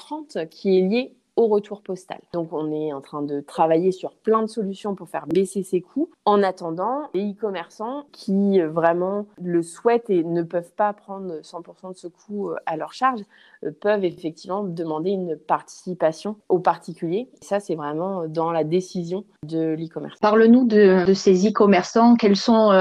qui 0.50 0.78
est 0.78 0.82
lié 0.82 1.16
au 1.36 1.48
retour 1.48 1.82
postal. 1.82 2.20
Donc 2.34 2.52
on 2.52 2.72
est 2.72 2.94
en 2.94 3.02
train 3.02 3.22
de 3.22 3.40
travailler 3.40 3.92
sur 3.92 4.12
plein 4.12 4.42
de 4.42 4.48
solutions 4.48 4.96
pour 4.96 5.10
faire 5.10 5.28
baisser 5.28 5.64
ces 5.64 5.82
coûts. 5.82 6.10
En 6.26 6.44
attendant, 6.44 7.10
les 7.14 7.32
e-commerçants 7.32 8.06
qui 8.12 8.60
euh, 8.60 8.70
vraiment 8.70 9.26
le 9.42 9.62
souhaitent 9.64 10.10
et 10.10 10.24
ne 10.24 10.44
peuvent 10.44 10.74
pas 10.74 10.94
prendre 10.94 11.40
100% 11.42 11.94
de 11.94 11.98
ce 11.98 12.08
coût 12.08 12.50
euh, 12.50 12.56
à 12.66 12.76
leur 12.76 12.94
charge 12.94 13.22
euh, 13.64 13.72
peuvent 13.72 14.04
effectivement 14.04 14.64
demander 14.64 15.12
une 15.12 15.38
participation 15.38 16.36
aux 16.50 16.60
particuliers. 16.60 17.30
ça, 17.42 17.60
c'est 17.60 17.76
vraiment 17.76 18.28
dans 18.28 18.52
la 18.52 18.64
décision 18.64 19.26
de 19.44 19.76
l'e-commerce. 19.76 20.20
Parle-nous 20.20 20.66
de, 20.66 21.14
ces 21.14 21.48
e-commerçants. 21.48 22.16
Quels 22.16 22.36
sont 22.36 22.72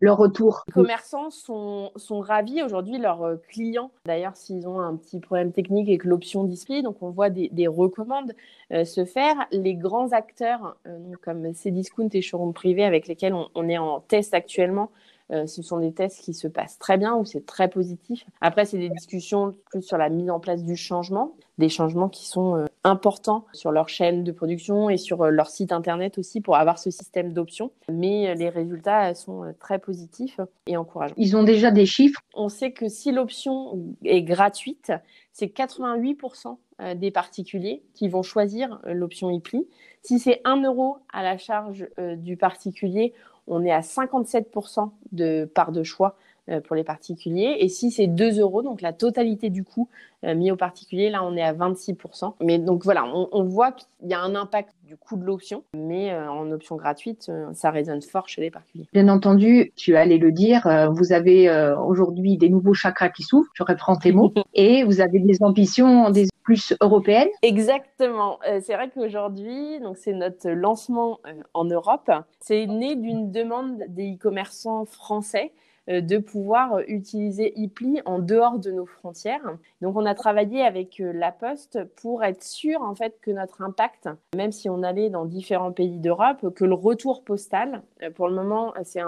leurs 0.00 0.16
retours? 0.16 0.64
Les 0.68 0.72
commerçants 0.72 1.30
sont, 1.30 1.90
sont 1.96 2.20
ravis 2.20 2.62
aujourd'hui. 2.62 2.98
Leurs 2.98 3.36
clients, 3.48 3.90
d'ailleurs, 4.04 4.36
s'ils 4.36 4.68
ont 4.68 4.80
un 4.80 4.96
petit 4.96 5.20
problème 5.20 5.52
technique 5.52 5.88
avec 5.88 6.04
l'option 6.04 6.44
display, 6.44 6.82
donc 6.82 6.96
on 7.02 7.10
voit 7.10 7.30
des, 7.30 7.48
des 7.50 7.68
commande 7.92 8.32
se 8.70 9.04
faire. 9.04 9.46
Les 9.52 9.74
grands 9.74 10.12
acteurs, 10.12 10.76
comme 11.22 11.52
Cdiscount 11.52 12.08
et 12.12 12.22
Showroom 12.22 12.52
Privé, 12.52 12.84
avec 12.84 13.06
lesquels 13.06 13.34
on 13.34 13.68
est 13.68 13.78
en 13.78 14.00
test 14.00 14.34
actuellement, 14.34 14.90
euh, 15.32 15.46
ce 15.46 15.62
sont 15.62 15.78
des 15.78 15.92
tests 15.92 16.20
qui 16.20 16.34
se 16.34 16.46
passent 16.46 16.78
très 16.78 16.98
bien, 16.98 17.14
où 17.14 17.24
c'est 17.24 17.46
très 17.46 17.68
positif. 17.68 18.24
Après, 18.40 18.66
c'est 18.66 18.78
des 18.78 18.90
discussions 18.90 19.54
plus 19.70 19.82
sur 19.82 19.96
la 19.96 20.10
mise 20.10 20.30
en 20.30 20.40
place 20.40 20.62
du 20.62 20.76
changement, 20.76 21.32
des 21.58 21.70
changements 21.70 22.10
qui 22.10 22.26
sont 22.26 22.56
euh, 22.56 22.66
importants 22.84 23.46
sur 23.54 23.72
leur 23.72 23.88
chaîne 23.88 24.24
de 24.24 24.32
production 24.32 24.90
et 24.90 24.98
sur 24.98 25.22
euh, 25.22 25.30
leur 25.30 25.48
site 25.48 25.72
internet 25.72 26.18
aussi 26.18 26.42
pour 26.42 26.56
avoir 26.56 26.78
ce 26.78 26.90
système 26.90 27.32
d'options. 27.32 27.70
Mais 27.90 28.34
les 28.34 28.50
résultats 28.50 29.14
sont 29.14 29.54
très 29.58 29.78
positifs 29.78 30.40
et 30.66 30.76
encourageants. 30.76 31.14
Ils 31.16 31.36
ont 31.36 31.44
déjà 31.44 31.70
des 31.70 31.86
chiffres? 31.86 32.20
On 32.34 32.48
sait 32.48 32.72
que 32.72 32.88
si 32.88 33.10
l'option 33.10 33.96
est 34.04 34.22
gratuite, 34.22 34.92
c'est 35.32 35.46
88% 35.46 36.58
des 36.96 37.10
particuliers 37.10 37.82
qui 37.94 38.08
vont 38.08 38.22
choisir 38.22 38.80
l'option 38.84 39.30
IPLI. 39.30 39.68
Si 40.02 40.18
c'est 40.18 40.40
1 40.44 40.62
euro 40.62 40.98
à 41.12 41.22
la 41.22 41.38
charge 41.38 41.86
du 42.16 42.36
particulier, 42.36 43.14
on 43.46 43.64
est 43.64 43.72
à 43.72 43.80
57% 43.80 44.90
de 45.12 45.44
part 45.44 45.72
de 45.72 45.82
choix 45.82 46.16
euh, 46.50 46.60
pour 46.60 46.74
les 46.74 46.82
particuliers. 46.82 47.58
Et 47.60 47.68
si 47.68 47.92
c'est 47.92 48.08
2 48.08 48.40
euros, 48.40 48.62
donc 48.62 48.82
la 48.82 48.92
totalité 48.92 49.48
du 49.48 49.62
coût 49.62 49.88
euh, 50.24 50.34
mis 50.34 50.50
aux 50.50 50.56
particuliers, 50.56 51.08
là 51.08 51.22
on 51.22 51.36
est 51.36 51.42
à 51.42 51.52
26%. 51.52 52.34
Mais 52.42 52.58
donc 52.58 52.82
voilà, 52.82 53.04
on, 53.04 53.44
voit 53.44 53.70
qu'il 53.70 53.86
y 54.08 54.12
a 54.12 54.20
un 54.20 54.34
impact 54.34 54.74
du 54.84 54.96
coût 54.96 55.16
de 55.16 55.24
l'option, 55.24 55.62
mais 55.72 56.10
euh, 56.10 56.28
en 56.28 56.50
option 56.50 56.74
gratuite, 56.74 57.30
ça 57.52 57.70
résonne 57.70 58.02
fort 58.02 58.28
chez 58.28 58.40
les 58.40 58.50
particuliers. 58.50 58.88
Bien 58.92 59.06
entendu, 59.06 59.72
tu 59.76 59.94
allais 59.94 60.18
le 60.18 60.32
dire, 60.32 60.66
vous 60.90 61.12
avez 61.12 61.48
aujourd'hui 61.86 62.38
des 62.38 62.48
nouveaux 62.48 62.74
chakras 62.74 63.10
qui 63.10 63.22
s'ouvrent, 63.22 63.50
je 63.54 63.62
reprends 63.62 63.94
tes 63.94 64.10
mots, 64.10 64.32
et 64.54 64.82
vous 64.82 65.00
avez 65.00 65.20
des 65.20 65.44
ambitions 65.44 66.10
des 66.10 66.26
plus 66.42 66.74
européennes. 66.80 67.28
Exactement. 67.42 68.38
c'est 68.60 68.74
vrai 68.74 68.90
qu'aujourd'hui, 68.90 69.78
c'est 69.94 70.12
notre 70.12 70.50
lancement 70.50 71.20
en 71.54 71.64
Europe. 71.64 72.10
C'est 72.40 72.66
né 72.66 72.96
d'une 72.96 73.30
demande 73.30 73.82
des 73.88 74.14
e-commerçants 74.14 74.84
français 74.84 75.52
euh, 75.90 76.00
de 76.00 76.18
pouvoir 76.18 76.74
euh, 76.74 76.82
utiliser 76.86 77.58
Ipli 77.58 78.00
en 78.04 78.20
dehors 78.20 78.60
de 78.60 78.70
nos 78.70 78.86
frontières. 78.86 79.58
Donc 79.80 79.96
on 79.96 80.06
a 80.06 80.14
travaillé 80.14 80.62
avec 80.62 81.00
euh, 81.00 81.12
La 81.12 81.32
Poste 81.32 81.80
pour 81.96 82.22
être 82.22 82.44
sûr 82.44 82.82
en 82.82 82.94
fait 82.94 83.18
que 83.20 83.32
notre 83.32 83.62
impact, 83.62 84.08
même 84.36 84.52
si 84.52 84.70
on 84.70 84.84
allait 84.84 85.10
dans 85.10 85.24
différents 85.24 85.72
pays 85.72 85.98
d'Europe, 85.98 86.54
que 86.54 86.64
le 86.64 86.74
retour 86.74 87.24
postal, 87.24 87.82
pour 88.14 88.28
le 88.28 88.36
moment, 88.36 88.72
c'est 88.84 89.00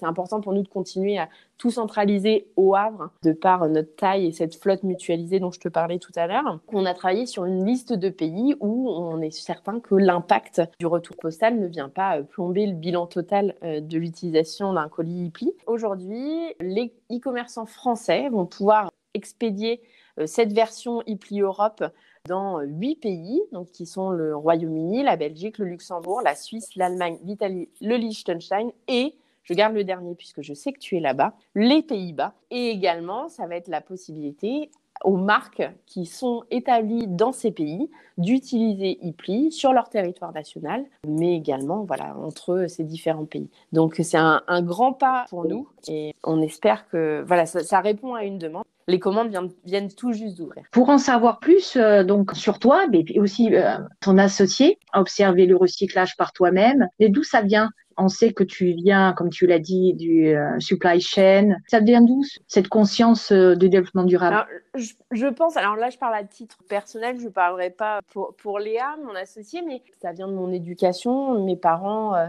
important 0.00 0.40
pour 0.40 0.54
nous 0.54 0.62
de 0.62 0.68
continuer 0.68 1.18
à 1.18 1.28
tout 1.62 1.70
centraliser 1.70 2.48
au 2.56 2.74
Havre, 2.74 3.10
de 3.22 3.32
par 3.32 3.68
notre 3.68 3.94
taille 3.94 4.26
et 4.26 4.32
cette 4.32 4.56
flotte 4.56 4.82
mutualisée 4.82 5.38
dont 5.38 5.52
je 5.52 5.60
te 5.60 5.68
parlais 5.68 6.00
tout 6.00 6.10
à 6.16 6.26
l'heure. 6.26 6.58
On 6.72 6.84
a 6.84 6.92
travaillé 6.92 7.24
sur 7.24 7.44
une 7.44 7.64
liste 7.64 7.92
de 7.92 8.08
pays 8.08 8.56
où 8.58 8.90
on 8.90 9.20
est 9.20 9.30
certain 9.30 9.78
que 9.78 9.94
l'impact 9.94 10.60
du 10.80 10.86
retour 10.86 11.14
postal 11.16 11.60
ne 11.60 11.68
vient 11.68 11.88
pas 11.88 12.20
plomber 12.20 12.66
le 12.66 12.74
bilan 12.74 13.06
total 13.06 13.54
de 13.62 13.96
l'utilisation 13.96 14.72
d'un 14.72 14.88
colis 14.88 15.26
Ipli. 15.26 15.52
Aujourd'hui, 15.68 16.52
les 16.60 16.92
e-commerçants 17.12 17.66
français 17.66 18.28
vont 18.28 18.46
pouvoir 18.46 18.90
expédier 19.14 19.80
euh, 20.18 20.26
cette 20.26 20.52
version 20.52 21.00
ePli 21.06 21.42
Europe 21.42 21.84
dans 22.28 22.58
euh, 22.58 22.64
huit 22.64 22.96
pays, 22.96 23.40
donc 23.52 23.70
qui 23.70 23.86
sont 23.86 24.10
le 24.10 24.34
Royaume-Uni, 24.36 25.02
la 25.02 25.16
Belgique, 25.16 25.58
le 25.58 25.66
Luxembourg, 25.66 26.22
la 26.22 26.34
Suisse, 26.34 26.74
l'Allemagne, 26.76 27.18
l'Italie, 27.24 27.68
le 27.80 27.96
Liechtenstein 27.96 28.70
et, 28.88 29.14
je 29.44 29.54
garde 29.54 29.74
le 29.74 29.84
dernier 29.84 30.14
puisque 30.14 30.42
je 30.42 30.54
sais 30.54 30.72
que 30.72 30.78
tu 30.78 30.96
es 30.96 31.00
là-bas, 31.00 31.34
les 31.54 31.82
Pays-Bas. 31.82 32.34
Et 32.50 32.68
également, 32.68 33.28
ça 33.28 33.46
va 33.46 33.56
être 33.56 33.68
la 33.68 33.80
possibilité 33.80 34.70
aux 35.04 35.16
marques 35.16 35.68
qui 35.86 36.06
sont 36.06 36.44
établies 36.50 37.06
dans 37.08 37.32
ces 37.32 37.50
pays 37.50 37.90
d'utiliser 38.18 38.98
ePli 39.06 39.50
sur 39.50 39.72
leur 39.72 39.88
territoire 39.88 40.32
national, 40.32 40.84
mais 41.06 41.34
également 41.34 41.84
voilà, 41.84 42.16
entre 42.18 42.66
ces 42.68 42.84
différents 42.84 43.24
pays. 43.24 43.50
Donc 43.72 43.96
c'est 44.02 44.18
un, 44.18 44.42
grand 44.62 44.92
pas 44.92 45.24
pour 45.28 45.46
nous 45.46 45.68
et 45.88 46.14
on 46.22 46.40
espère 46.40 46.88
que 46.88 47.24
voilà, 47.26 47.46
ça, 47.46 47.80
répond 47.80 48.14
à 48.14 48.24
une 48.24 48.38
demande. 48.38 48.64
Les 48.88 48.98
commandes 48.98 49.30
viennent, 49.64 49.92
tout 49.92 50.12
juste 50.12 50.36
d'ouvrir. 50.36 50.64
Pour 50.72 50.88
en 50.88 50.98
savoir 50.98 51.38
plus 51.38 51.76
euh, 51.76 52.02
donc 52.02 52.32
sur 52.34 52.58
toi, 52.58 52.86
mais 52.90 53.04
aussi 53.18 53.54
euh, 53.54 53.78
ton 54.00 54.18
associé, 54.18 54.78
observer 54.92 55.46
le 55.46 55.56
recyclage 55.56 56.16
par 56.16 56.32
toi-même, 56.32 56.88
et 56.98 57.08
d'où 57.08 57.22
ça 57.22 57.42
vient? 57.42 57.70
On 57.96 58.08
sait 58.08 58.32
que 58.32 58.44
tu 58.44 58.72
viens, 58.72 59.12
comme 59.12 59.30
tu 59.30 59.46
l'as 59.46 59.58
dit, 59.58 59.94
du 59.94 60.28
euh, 60.28 60.58
supply 60.60 61.00
chain. 61.00 61.56
Ça 61.68 61.80
vient 61.80 62.02
d'où 62.02 62.22
cette 62.46 62.68
conscience 62.68 63.32
euh, 63.32 63.54
de 63.54 63.66
développement 63.66 64.04
durable? 64.04 64.46
Je, 64.74 65.26
pense, 65.28 65.56
alors 65.56 65.76
là 65.76 65.90
je 65.90 65.98
parle 65.98 66.14
à 66.14 66.24
titre 66.24 66.58
personnel, 66.68 67.18
je 67.18 67.26
ne 67.26 67.30
parlerai 67.30 67.70
pas 67.70 68.00
pour, 68.12 68.34
pour 68.36 68.58
Léa, 68.58 68.96
mon 69.04 69.14
associée, 69.14 69.62
mais 69.66 69.82
ça 70.00 70.12
vient 70.12 70.28
de 70.28 70.34
mon 70.34 70.52
éducation. 70.52 71.44
Mes 71.44 71.56
parents 71.56 72.14
euh, 72.14 72.26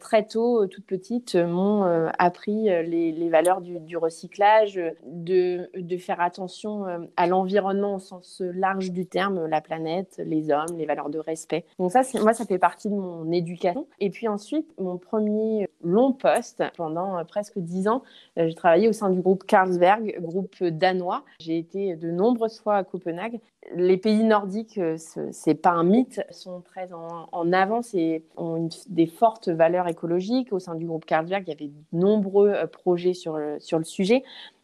très 0.00 0.26
tôt, 0.26 0.62
euh, 0.62 0.66
toute 0.66 0.86
petite, 0.86 1.34
euh, 1.34 1.46
m'ont 1.46 1.84
appris 2.18 2.64
les, 2.64 3.28
valeurs 3.28 3.60
du, 3.60 3.96
recyclage, 3.96 4.80
de, 5.04 5.68
de, 5.76 5.96
faire 5.96 6.20
attention 6.20 6.84
à 7.16 7.26
l'environnement 7.26 7.96
au 7.96 7.98
sens 7.98 8.40
large 8.40 8.90
du 8.90 9.06
terme, 9.06 9.46
la 9.46 9.60
planète, 9.60 10.20
les 10.24 10.50
hommes, 10.50 10.76
les 10.76 10.86
valeurs 10.86 11.10
de 11.10 11.18
respect. 11.18 11.64
Donc 11.78 11.90
ça, 11.90 12.02
moi, 12.20 12.32
ça 12.32 12.44
fait 12.44 12.58
partie 12.58 12.88
de 12.88 12.94
mon 12.94 13.30
éducation. 13.32 13.86
Et 14.00 14.10
puis 14.10 14.28
ensuite, 14.28 14.66
mon 14.78 14.98
premier 14.98 15.68
long 15.82 16.12
poste, 16.12 16.62
pendant 16.76 17.24
presque 17.24 17.58
dix 17.58 17.88
ans, 17.88 18.02
j'ai 18.36 18.54
travaillé 18.54 18.88
au 18.88 18.92
sein 18.92 19.10
du 19.10 19.20
groupe 19.20 19.44
Carlsberg, 19.44 20.16
groupe 20.20 20.62
danois. 20.62 21.24
J'ai 21.40 21.58
été 21.58 21.96
de 21.96 22.10
nombreuses 22.10 22.60
fois 22.60 22.76
à 22.76 22.84
Copenhague 22.84 23.40
les 23.74 23.96
pays 23.96 24.22
nordiques, 24.22 24.78
euh, 24.78 24.96
c'est 25.32 25.54
pas 25.54 25.70
un 25.70 25.82
mythe, 25.82 26.22
sont 26.30 26.60
très 26.60 26.90
en, 26.92 27.52
avance 27.52 27.94
et 27.94 28.24
ont 28.36 28.68
des 28.88 29.06
fortes 29.06 29.48
valeurs 29.48 29.88
écologiques. 29.88 30.52
Au 30.52 30.58
sein 30.58 30.74
du 30.74 30.86
groupe 30.86 31.04
Carlsberg, 31.04 31.44
il 31.46 31.50
y 31.50 31.52
avait 31.52 31.68
de 31.68 31.98
nombreux 31.98 32.50
euh, 32.50 32.66
projets 32.66 33.14
sur 33.14 33.38
sur 33.58 33.78
le 33.78 33.84
sujet. 33.84 34.22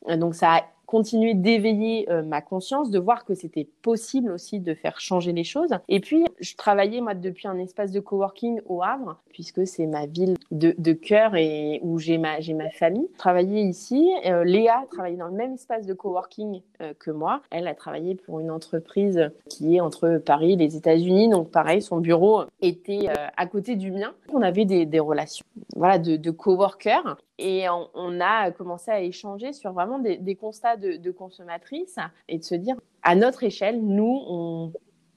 Euh, 0.08 0.16
donc 0.16 0.34
ça 0.34 0.56
a 0.56 0.62
continuer 0.92 1.32
d'éveiller 1.32 2.06
euh, 2.10 2.22
ma 2.22 2.42
conscience, 2.42 2.90
de 2.90 2.98
voir 2.98 3.24
que 3.24 3.32
c'était 3.32 3.66
possible 3.80 4.30
aussi 4.30 4.60
de 4.60 4.74
faire 4.74 5.00
changer 5.00 5.32
les 5.32 5.42
choses. 5.42 5.70
Et 5.88 6.00
puis, 6.00 6.26
je 6.38 6.54
travaillais 6.54 7.00
moi 7.00 7.14
depuis 7.14 7.48
un 7.48 7.56
espace 7.56 7.92
de 7.92 8.00
coworking 8.00 8.60
au 8.66 8.82
Havre, 8.82 9.16
puisque 9.30 9.66
c'est 9.66 9.86
ma 9.86 10.04
ville 10.04 10.36
de, 10.50 10.92
cœur 10.92 11.34
et 11.34 11.80
où 11.82 11.98
j'ai 11.98 12.18
ma, 12.18 12.40
j'ai 12.40 12.52
ma 12.52 12.68
famille. 12.68 13.08
Travailler 13.16 13.62
ici, 13.62 14.12
euh, 14.26 14.44
Léa 14.44 14.84
travaillait 14.90 15.16
dans 15.16 15.28
le 15.28 15.32
même 15.32 15.54
espace 15.54 15.86
de 15.86 15.94
coworking 15.94 16.60
euh, 16.82 16.92
que 16.98 17.10
moi. 17.10 17.40
Elle 17.50 17.68
a 17.68 17.74
travaillé 17.74 18.14
pour 18.14 18.40
une 18.40 18.50
entreprise 18.50 19.30
qui 19.48 19.76
est 19.76 19.80
entre 19.80 20.18
Paris 20.18 20.52
et 20.52 20.56
les 20.56 20.76
États-Unis, 20.76 21.30
donc 21.30 21.50
pareil, 21.50 21.80
son 21.80 22.00
bureau 22.00 22.42
était 22.60 23.08
à 23.34 23.46
côté 23.46 23.76
du 23.76 23.92
mien. 23.92 24.12
On 24.30 24.42
avait 24.42 24.66
des, 24.66 24.84
des 24.84 25.00
relations, 25.00 25.46
voilà, 25.74 25.98
de, 25.98 26.16
de 26.16 26.30
coworkers. 26.30 27.16
Et 27.44 27.66
on, 27.68 28.20
a 28.20 28.52
commencé 28.52 28.90
à 28.92 29.00
échanger 29.00 29.52
sur 29.52 29.72
vraiment 29.72 29.98
des, 29.98 30.36
constats 30.36 30.76
de, 30.82 31.10
consommatrices 31.10 31.98
et 32.28 32.38
de 32.38 32.44
se 32.44 32.54
dire, 32.54 32.76
à 33.02 33.14
notre 33.14 33.44
échelle, 33.44 33.80
nous, 33.82 34.72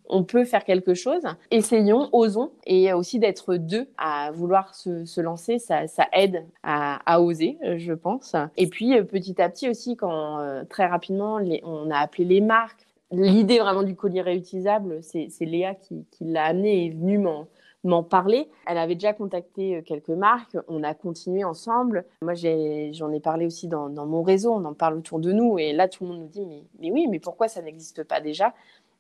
on, 0.08 0.24
peut 0.24 0.46
faire 0.46 0.64
quelque 0.64 0.94
chose. 0.94 1.24
Essayons, 1.52 2.10
osons. 2.14 2.52
Et 2.66 2.94
aussi 2.94 3.20
d'être 3.20 3.56
deux 3.56 3.88
à 3.98 4.32
vouloir 4.32 4.76
se, 4.76 5.22
lancer, 5.22 5.60
ça, 5.60 5.86
aide 6.14 6.46
à, 6.64 7.22
oser, 7.22 7.58
je 7.78 7.94
pense. 7.94 8.36
Et 8.58 8.68
puis, 8.68 9.02
petit 9.04 9.42
à 9.42 9.50
petit 9.50 9.70
aussi, 9.70 9.96
quand 9.96 10.40
euh, 10.40 10.64
très 10.70 10.86
rapidement, 10.86 11.40
on 11.64 11.90
a 11.92 11.98
appelé 11.98 12.26
les 12.26 12.42
marques. 12.42 12.86
L'idée 13.12 13.60
vraiment 13.60 13.84
du 13.84 13.96
collier 13.96 14.22
réutilisable, 14.22 15.00
c'est 15.02 15.30
Léa 15.42 15.76
qui, 15.76 16.06
l'a 16.22 16.46
amené 16.46 16.84
et 16.84 16.86
est 16.88 16.90
venue 16.90 17.20
m'en 17.20 17.48
m'en 17.86 18.04
parler. 18.04 18.50
Elle 18.68 18.78
avait 18.78 18.96
déjà 18.96 19.14
contacté 19.14 19.78
euh, 19.78 19.82
quelques 19.82 20.10
marques, 20.10 20.58
on 20.68 20.84
a 20.84 20.94
continué 20.94 21.44
ensemble. 21.44 22.06
Moi, 22.22 22.34
j'en 22.34 23.12
ai, 23.12 23.20
parlé 23.22 23.46
aussi 23.46 23.68
dans, 23.68 23.90
mon 23.90 24.24
réseau, 24.24 24.54
on 24.54 24.66
en 24.66 24.74
parle 24.74 24.98
autour 24.98 25.20
de 25.20 25.32
nous. 25.32 25.58
Et 25.58 25.74
là, 25.74 25.88
tout 25.88 26.04
le 26.04 26.10
monde 26.10 26.22
nous 26.22 26.28
dit, 26.28 26.46
mais, 26.46 26.64
mais 26.80 26.92
oui, 26.92 27.08
mais 27.10 27.20
pourquoi 27.20 27.48
ça 27.48 27.62
n'existe 27.62 28.04
pas 28.04 28.22
déjà? 28.22 28.54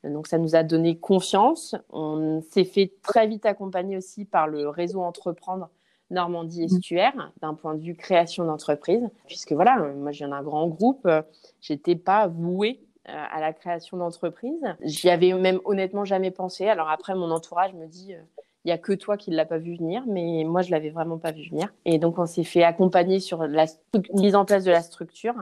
Donc 0.03 0.27
ça 0.27 0.37
nous 0.37 0.55
a 0.55 0.63
donné 0.63 0.97
confiance. 0.97 1.75
On 1.89 2.41
s'est 2.51 2.63
fait 2.63 2.93
très 3.01 3.27
vite 3.27 3.45
accompagner 3.45 3.97
aussi 3.97 4.23
par 4.23 4.47
le 4.47 4.69
réseau 4.69 5.01
Entreprendre 5.01 5.69
Normandie 6.11 6.61
mmh. 6.61 6.65
Estuaire 6.65 7.31
d'un 7.41 7.55
point 7.55 7.73
de 7.73 7.81
vue 7.81 7.95
création 7.95 8.45
d'entreprise. 8.45 9.09
Puisque 9.25 9.53
voilà, 9.53 9.77
moi 9.95 10.11
j'ai 10.11 10.25
un 10.25 10.43
grand 10.43 10.67
groupe, 10.67 11.09
j'étais 11.59 11.95
pas 11.95 12.27
vouée 12.27 12.85
euh, 13.07 13.23
à 13.31 13.39
la 13.39 13.53
création 13.53 13.97
d'entreprise. 13.97 14.63
J'y 14.81 15.11
avais 15.11 15.31
même 15.33 15.59
honnêtement 15.65 16.05
jamais 16.05 16.31
pensé. 16.31 16.67
Alors 16.67 16.89
après, 16.89 17.13
mon 17.13 17.29
entourage 17.29 17.71
me 17.75 17.85
dit 17.85 18.15
euh, 18.15 18.21
il 18.65 18.69
y 18.69 18.71
a 18.71 18.79
que 18.79 18.93
toi 18.93 19.15
qui 19.15 19.29
ne 19.29 19.35
l'as 19.35 19.45
pas 19.45 19.59
vu 19.59 19.75
venir, 19.75 20.03
mais 20.07 20.43
moi, 20.43 20.63
je 20.63 20.71
l'avais 20.71 20.89
vraiment 20.89 21.19
pas 21.19 21.31
vu 21.31 21.47
venir. 21.47 21.71
Et 21.85 21.99
donc, 21.99 22.17
on 22.17 22.25
s'est 22.25 22.43
fait 22.43 22.63
accompagner 22.63 23.19
sur 23.19 23.45
la 23.45 23.67
mise 24.13 24.35
en 24.35 24.43
place 24.43 24.63
de 24.63 24.71
la 24.71 24.81
structure. 24.81 25.35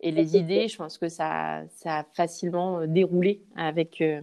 Et 0.00 0.10
les 0.10 0.36
idées, 0.36 0.66
je 0.66 0.76
pense 0.76 0.98
que 0.98 1.08
ça, 1.08 1.62
ça 1.70 1.98
a 1.98 2.04
facilement 2.14 2.80
euh, 2.80 2.86
déroulé 2.88 3.40
avec, 3.56 4.00
euh, 4.00 4.20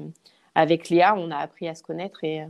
avec 0.55 0.89
Léa. 0.89 1.15
On 1.17 1.31
a 1.31 1.37
appris 1.37 1.69
à 1.69 1.73
se 1.73 1.83
connaître 1.83 2.25
et 2.25 2.41
euh, 2.41 2.47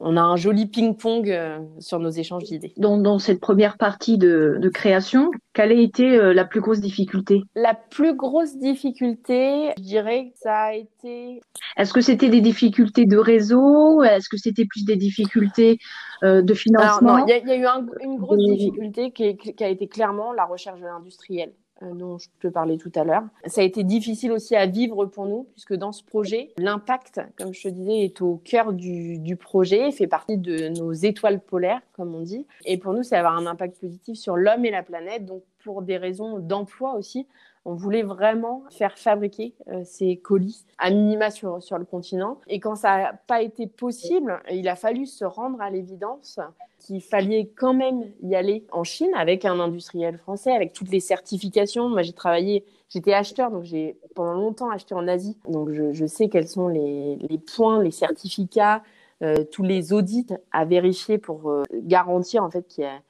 on 0.00 0.16
a 0.16 0.20
un 0.20 0.36
joli 0.36 0.66
ping-pong 0.66 1.30
euh, 1.30 1.58
sur 1.78 1.98
nos 1.98 2.10
échanges 2.10 2.44
d'idées. 2.44 2.72
Dans, 2.76 2.98
dans, 2.98 3.18
cette 3.18 3.40
première 3.40 3.76
partie 3.76 4.18
de, 4.18 4.58
de 4.60 4.68
création, 4.68 5.30
quelle 5.52 5.70
a 5.70 5.74
été 5.74 6.16
euh, 6.16 6.32
la 6.32 6.44
plus 6.44 6.60
grosse 6.60 6.80
difficulté? 6.80 7.42
La 7.54 7.74
plus 7.74 8.14
grosse 8.14 8.56
difficulté, 8.56 9.72
je 9.78 9.82
dirais 9.82 10.30
que 10.32 10.38
ça 10.38 10.54
a 10.54 10.74
été... 10.74 11.40
Est-ce 11.76 11.92
que 11.92 12.00
c'était 12.00 12.28
des 12.28 12.40
difficultés 12.40 13.06
de 13.06 13.16
réseau? 13.16 14.02
Est-ce 14.02 14.28
que 14.28 14.36
c'était 14.36 14.64
plus 14.64 14.84
des 14.84 14.96
difficultés 14.96 15.78
euh, 16.22 16.42
de 16.42 16.54
financement? 16.54 17.24
Il 17.26 17.30
y, 17.30 17.48
y, 17.48 17.52
a 17.52 17.56
eu 17.56 17.66
un, 17.66 17.86
une 18.00 18.18
grosse 18.18 18.38
difficulté 18.38 19.12
qui, 19.12 19.36
qui, 19.36 19.64
a 19.64 19.68
été 19.68 19.88
clairement 19.88 20.32
la 20.32 20.44
recherche 20.44 20.80
de 20.80 20.86
l'industriel. 20.86 21.52
Euh, 21.82 21.94
dont 21.94 22.18
je 22.18 22.28
te 22.40 22.48
parlais 22.48 22.76
tout 22.76 22.92
à 22.94 23.04
l'heure. 23.04 23.24
Ça 23.46 23.60
a 23.60 23.64
été 23.64 23.84
difficile 23.84 24.32
aussi 24.32 24.56
à 24.56 24.66
vivre 24.66 25.06
pour 25.06 25.26
nous, 25.26 25.46
puisque 25.52 25.74
dans 25.74 25.92
ce 25.92 26.02
projet, 26.02 26.50
l'impact, 26.56 27.20
comme 27.36 27.52
je 27.52 27.62
te 27.62 27.68
disais, 27.68 28.04
est 28.04 28.20
au 28.20 28.40
cœur 28.44 28.72
du, 28.72 29.18
du, 29.18 29.36
projet, 29.36 29.90
fait 29.92 30.06
partie 30.06 30.38
de 30.38 30.68
nos 30.68 30.92
étoiles 30.92 31.40
polaires, 31.40 31.80
comme 31.92 32.14
on 32.14 32.20
dit. 32.20 32.46
Et 32.64 32.78
pour 32.78 32.92
nous, 32.92 33.02
c'est 33.02 33.16
avoir 33.16 33.36
un 33.36 33.46
impact 33.46 33.78
positif 33.80 34.18
sur 34.18 34.36
l'homme 34.36 34.64
et 34.64 34.70
la 34.70 34.82
planète, 34.82 35.24
donc 35.24 35.42
pour 35.64 35.82
des 35.82 35.96
raisons 35.96 36.38
d'emploi 36.38 36.94
aussi. 36.94 37.26
On 37.64 37.74
voulait 37.74 38.02
vraiment 38.02 38.64
faire 38.70 38.98
fabriquer 38.98 39.54
euh, 39.68 39.82
ces 39.84 40.16
colis 40.16 40.64
à 40.78 40.90
minima 40.90 41.30
sur, 41.30 41.62
sur 41.62 41.78
le 41.78 41.84
continent. 41.84 42.38
Et 42.48 42.58
quand 42.58 42.74
ça 42.74 42.98
n'a 42.98 43.12
pas 43.12 43.42
été 43.42 43.66
possible, 43.66 44.40
il 44.50 44.68
a 44.68 44.76
fallu 44.76 45.06
se 45.06 45.24
rendre 45.24 45.60
à 45.60 45.70
l'évidence 45.70 46.40
qu'il 46.82 47.00
fallait 47.00 47.50
quand 47.56 47.74
même 47.74 48.04
y 48.22 48.34
aller 48.34 48.64
en 48.72 48.84
Chine 48.84 49.10
avec 49.14 49.44
un 49.44 49.60
industriel 49.60 50.18
français, 50.18 50.52
avec 50.52 50.72
toutes 50.72 50.90
les 50.90 51.00
certifications. 51.00 51.88
Moi, 51.88 52.02
j'ai 52.02 52.12
travaillé, 52.12 52.64
j'étais 52.88 53.14
acheteur, 53.14 53.50
donc 53.50 53.64
j'ai 53.64 53.96
pendant 54.14 54.34
longtemps 54.34 54.70
acheté 54.70 54.94
en 54.94 55.06
Asie. 55.06 55.38
Donc, 55.48 55.70
je, 55.70 56.06
sais 56.06 56.28
quels 56.28 56.48
sont 56.48 56.68
les, 56.68 57.16
les, 57.16 57.38
points, 57.38 57.82
les 57.82 57.90
certificats, 57.90 58.82
euh, 59.22 59.44
tous 59.52 59.62
les 59.62 59.92
audits 59.92 60.26
à 60.50 60.64
vérifier 60.64 61.18
pour 61.18 61.50
euh, 61.50 61.62
garantir 61.72 62.42
en 62.42 62.50
fait 62.50 62.66
qu'il 62.66 62.84
y 62.84 62.86
a 62.86 63.00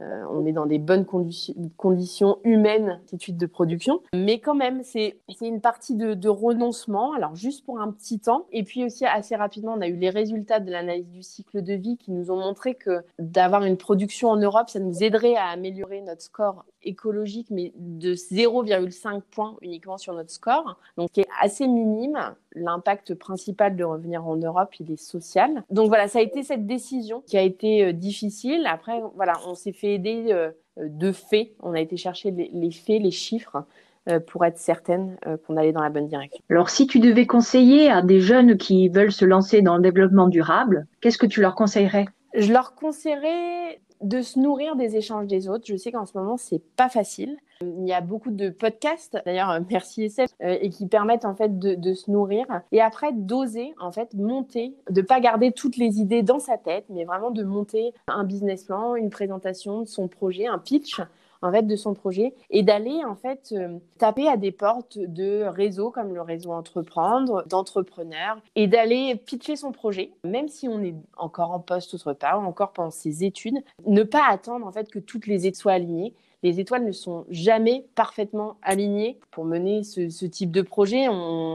euh, 0.00 0.24
on 0.30 0.46
est 0.46 0.52
dans 0.52 0.66
des 0.66 0.78
bonnes 0.78 1.04
condi 1.04 1.54
conditions 1.76 2.38
humaines, 2.44 3.00
suite 3.18 3.36
de 3.36 3.46
production. 3.46 4.00
Mais 4.12 4.38
quand 4.38 4.54
même, 4.54 4.82
c'est 4.82 5.18
une 5.40 5.60
partie 5.60 5.94
de, 5.94 6.14
de, 6.14 6.28
renoncement, 6.28 7.12
alors 7.14 7.34
juste 7.34 7.64
pour 7.64 7.80
un 7.80 7.90
petit 7.90 8.20
temps. 8.20 8.46
Et 8.52 8.62
puis 8.62 8.84
aussi, 8.84 9.04
assez 9.04 9.36
rapidement, 9.36 9.74
on 9.76 9.80
a 9.80 9.88
eu 9.88 9.96
les 9.96 10.10
résultats 10.10 10.60
de 10.60 10.70
l'analyse 10.70 11.08
du 11.08 11.22
cycle 11.22 11.62
de 11.62 11.74
vie 11.74 11.96
qui 11.96 12.12
nous 12.12 12.30
ont 12.30 12.36
montré 12.36 12.74
que 12.74 13.02
d'avoir 13.18 13.64
une 13.64 13.76
production 13.76 14.30
en 14.30 14.36
Europe, 14.36 14.68
ça 14.68 14.80
nous 14.80 15.02
aiderait 15.02 15.36
à 15.36 15.46
améliorer 15.46 16.00
notre 16.00 16.22
score 16.22 16.64
écologique, 16.82 17.48
mais 17.50 17.72
de 17.76 18.14
0,5 18.14 19.22
points 19.30 19.56
uniquement 19.62 19.98
sur 19.98 20.14
notre 20.14 20.30
score, 20.30 20.78
donc 20.96 21.10
qui 21.10 21.20
est 21.20 21.28
assez 21.40 21.66
minime. 21.66 22.18
L'impact 22.54 23.14
principal 23.14 23.76
de 23.76 23.84
revenir 23.84 24.26
en 24.26 24.36
Europe, 24.36 24.74
il 24.80 24.90
est 24.90 24.96
social. 24.96 25.62
Donc 25.70 25.88
voilà, 25.88 26.08
ça 26.08 26.18
a 26.18 26.22
été 26.22 26.42
cette 26.42 26.66
décision 26.66 27.22
qui 27.26 27.36
a 27.36 27.42
été 27.42 27.84
euh, 27.84 27.92
difficile. 27.92 28.66
Après, 28.66 29.00
voilà, 29.14 29.34
on 29.46 29.54
s'est 29.54 29.72
fait 29.72 29.87
aider 29.94 30.26
euh, 30.30 30.50
de 30.76 31.12
faits. 31.12 31.50
On 31.60 31.74
a 31.74 31.80
été 31.80 31.96
chercher 31.96 32.30
les, 32.30 32.50
les 32.52 32.70
faits, 32.70 33.02
les 33.02 33.10
chiffres 33.10 33.64
euh, 34.08 34.20
pour 34.20 34.44
être 34.44 34.58
certaine 34.58 35.16
qu'on 35.46 35.56
allait 35.56 35.72
dans 35.72 35.82
la 35.82 35.90
bonne 35.90 36.08
direction. 36.08 36.42
Alors, 36.50 36.70
si 36.70 36.86
tu 36.86 36.98
devais 36.98 37.26
conseiller 37.26 37.90
à 37.90 38.02
des 38.02 38.20
jeunes 38.20 38.56
qui 38.56 38.88
veulent 38.88 39.12
se 39.12 39.24
lancer 39.24 39.62
dans 39.62 39.76
le 39.76 39.82
développement 39.82 40.28
durable, 40.28 40.86
qu'est-ce 41.00 41.18
que 41.18 41.26
tu 41.26 41.40
leur 41.40 41.54
conseillerais? 41.54 42.06
Je 42.34 42.52
leur 42.52 42.74
conseillerais 42.74 43.80
de 44.00 44.22
se 44.22 44.38
nourrir 44.38 44.76
des 44.76 44.96
échanges 44.96 45.26
des 45.26 45.48
autres. 45.48 45.64
Je 45.66 45.76
sais 45.76 45.92
qu'en 45.92 46.06
ce 46.06 46.16
moment, 46.16 46.36
c'est 46.36 46.62
pas 46.76 46.88
facile. 46.88 47.36
Il 47.60 47.88
y 47.88 47.92
a 47.92 48.00
beaucoup 48.00 48.30
de 48.30 48.50
podcasts, 48.50 49.18
d'ailleurs, 49.26 49.50
euh, 49.50 49.60
merci 49.68 50.04
SF, 50.04 50.30
euh, 50.42 50.56
et 50.60 50.70
qui 50.70 50.86
permettent 50.86 51.24
en 51.24 51.34
fait 51.34 51.58
de, 51.58 51.74
de 51.74 51.94
se 51.94 52.10
nourrir. 52.10 52.46
Et 52.70 52.80
après, 52.80 53.12
d'oser 53.12 53.74
en 53.80 53.90
fait 53.90 54.14
monter, 54.14 54.76
de 54.90 55.02
pas 55.02 55.18
garder 55.18 55.50
toutes 55.50 55.76
les 55.76 55.98
idées 55.98 56.22
dans 56.22 56.38
sa 56.38 56.56
tête, 56.56 56.84
mais 56.88 57.04
vraiment 57.04 57.32
de 57.32 57.42
monter 57.42 57.92
un 58.06 58.22
business 58.22 58.64
plan, 58.64 58.94
une 58.94 59.10
présentation 59.10 59.82
de 59.82 59.88
son 59.88 60.06
projet, 60.06 60.46
un 60.46 60.58
pitch 60.58 61.00
en 61.42 61.52
fait 61.52 61.62
de 61.62 61.76
son 61.76 61.94
projet 61.94 62.34
et 62.50 62.62
d'aller 62.62 63.04
en 63.04 63.14
fait 63.14 63.52
euh, 63.52 63.78
taper 63.98 64.28
à 64.28 64.36
des 64.36 64.52
portes 64.52 64.98
de 64.98 65.44
réseaux 65.44 65.90
comme 65.90 66.14
le 66.14 66.22
réseau 66.22 66.52
Entreprendre, 66.52 67.44
d'entrepreneurs 67.46 68.38
et 68.56 68.66
d'aller 68.66 69.16
pitcher 69.16 69.56
son 69.56 69.72
projet, 69.72 70.10
même 70.24 70.48
si 70.48 70.68
on 70.68 70.82
est 70.82 70.94
encore 71.16 71.52
en 71.52 71.60
poste 71.60 71.94
autre 71.94 72.12
part, 72.12 72.40
encore 72.40 72.72
pendant 72.72 72.90
ses 72.90 73.24
études, 73.24 73.56
ne 73.86 74.02
pas 74.02 74.24
attendre 74.28 74.66
en 74.66 74.72
fait 74.72 74.90
que 74.90 74.98
toutes 74.98 75.26
les 75.26 75.46
aides 75.46 75.56
soient 75.56 75.72
alignées 75.72 76.14
les 76.42 76.60
étoiles 76.60 76.84
ne 76.84 76.92
sont 76.92 77.24
jamais 77.30 77.86
parfaitement 77.94 78.56
alignées 78.62 79.18
pour 79.30 79.44
mener 79.44 79.82
ce, 79.82 80.26
type 80.26 80.50
de 80.50 80.62
projet. 80.62 81.06